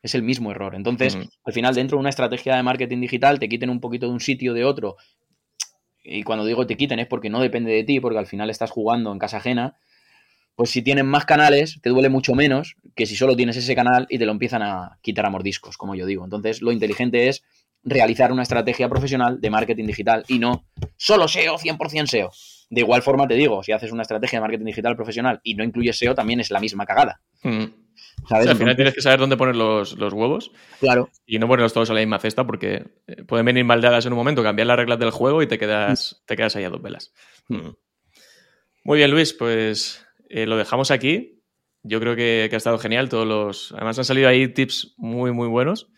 [0.04, 0.76] Es el mismo error.
[0.76, 1.30] Entonces, Ujú.
[1.46, 4.20] al final, dentro de una estrategia de marketing digital, te quiten un poquito de un
[4.20, 4.98] sitio de otro.
[6.04, 8.70] Y cuando digo te quiten es porque no depende de ti, porque al final estás
[8.70, 9.78] jugando en casa ajena.
[10.56, 14.06] Pues si tienen más canales, te duele mucho menos que si solo tienes ese canal
[14.10, 16.26] y te lo empiezan a quitar a mordiscos, como yo digo.
[16.26, 17.44] Entonces, lo inteligente es
[17.84, 20.66] realizar una estrategia profesional de marketing digital y no
[20.98, 22.30] solo SEO, 100% SEO.
[22.70, 25.64] De igual forma te digo, si haces una estrategia de marketing digital profesional y no
[25.64, 27.22] incluyes SEO, también es la misma cagada.
[27.44, 27.83] Ujú.
[28.22, 31.74] Al final Entonces, tienes que saber dónde poner los, los huevos claro, y no ponerlos
[31.74, 34.78] todos a la misma cesta porque eh, pueden venir maldadas en un momento, cambiar las
[34.78, 37.14] reglas del juego y te quedas, te quedas ahí a dos velas.
[37.50, 37.70] Mm.
[38.86, 41.42] Muy bien, Luis, pues eh, lo dejamos aquí.
[41.84, 43.10] Yo creo que, que ha estado genial.
[43.10, 43.72] Todos los.
[43.74, 45.90] Además, han salido ahí tips muy, muy buenos.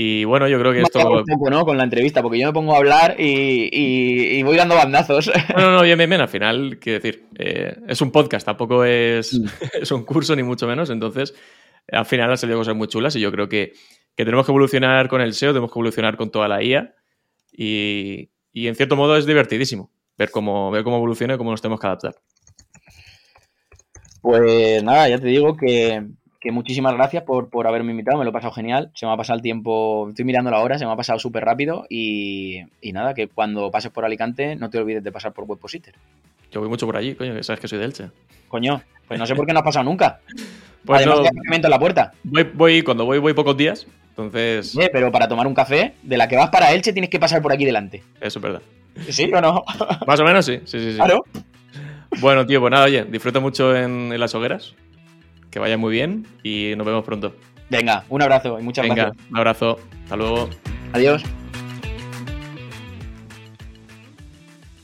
[0.00, 1.00] Y bueno, yo creo que esto.
[1.10, 1.64] un poco, ¿no?
[1.64, 5.28] Con la entrevista, porque yo me pongo a hablar y, y- y voy dando bandazos.
[5.56, 6.20] No, no, no, bien, bien, bien.
[6.22, 9.46] Al final, quiero decir, eh, es un podcast, tampoco es, Mm.
[9.82, 10.90] es un curso, ni mucho menos.
[10.90, 11.34] Entonces,
[11.90, 13.72] al final han salido cosas muy chulas y yo creo que,
[14.14, 16.94] que tenemos que evolucionar con el SEO, tenemos que evolucionar con toda la IA.
[17.50, 21.60] Y, y en cierto modo es divertidísimo ver cómo, ver cómo evoluciona y cómo nos
[21.60, 22.14] tenemos que adaptar.
[24.22, 26.06] Pues nada, ya te digo que,
[26.40, 29.16] que muchísimas gracias por, por haberme invitado, me lo he pasado genial, se me ha
[29.16, 32.92] pasado el tiempo, estoy mirando la hora, se me ha pasado súper rápido y, y
[32.92, 35.94] nada, que cuando pases por Alicante no te olvides de pasar por Webpositor.
[36.50, 38.10] Yo voy mucho por allí, coño, que sabes que soy de Elche.
[38.48, 40.20] Coño, pues no sé por qué no has pasado nunca.
[40.86, 42.12] Pues Además, no, en la puerta.
[42.22, 43.86] voy, voy, cuando voy, voy pocos días.
[44.10, 47.42] Entonces, pero para tomar un café, de la que vas para Elche tienes que pasar
[47.42, 48.02] por aquí delante.
[48.20, 48.62] eso es verdad.
[49.08, 49.64] ¿Sí o no?
[50.06, 50.90] Más o menos sí, sí, sí.
[50.92, 50.96] sí.
[50.96, 51.24] Claro.
[52.20, 54.74] Bueno, tío, pues nada, oye, disfruta mucho en, en las hogueras.
[55.50, 57.34] Que vaya muy bien y nos vemos pronto.
[57.70, 59.26] Venga, un abrazo y muchas Venga, gracias.
[59.30, 59.78] un abrazo.
[60.04, 60.48] Hasta luego.
[60.92, 61.22] Adiós.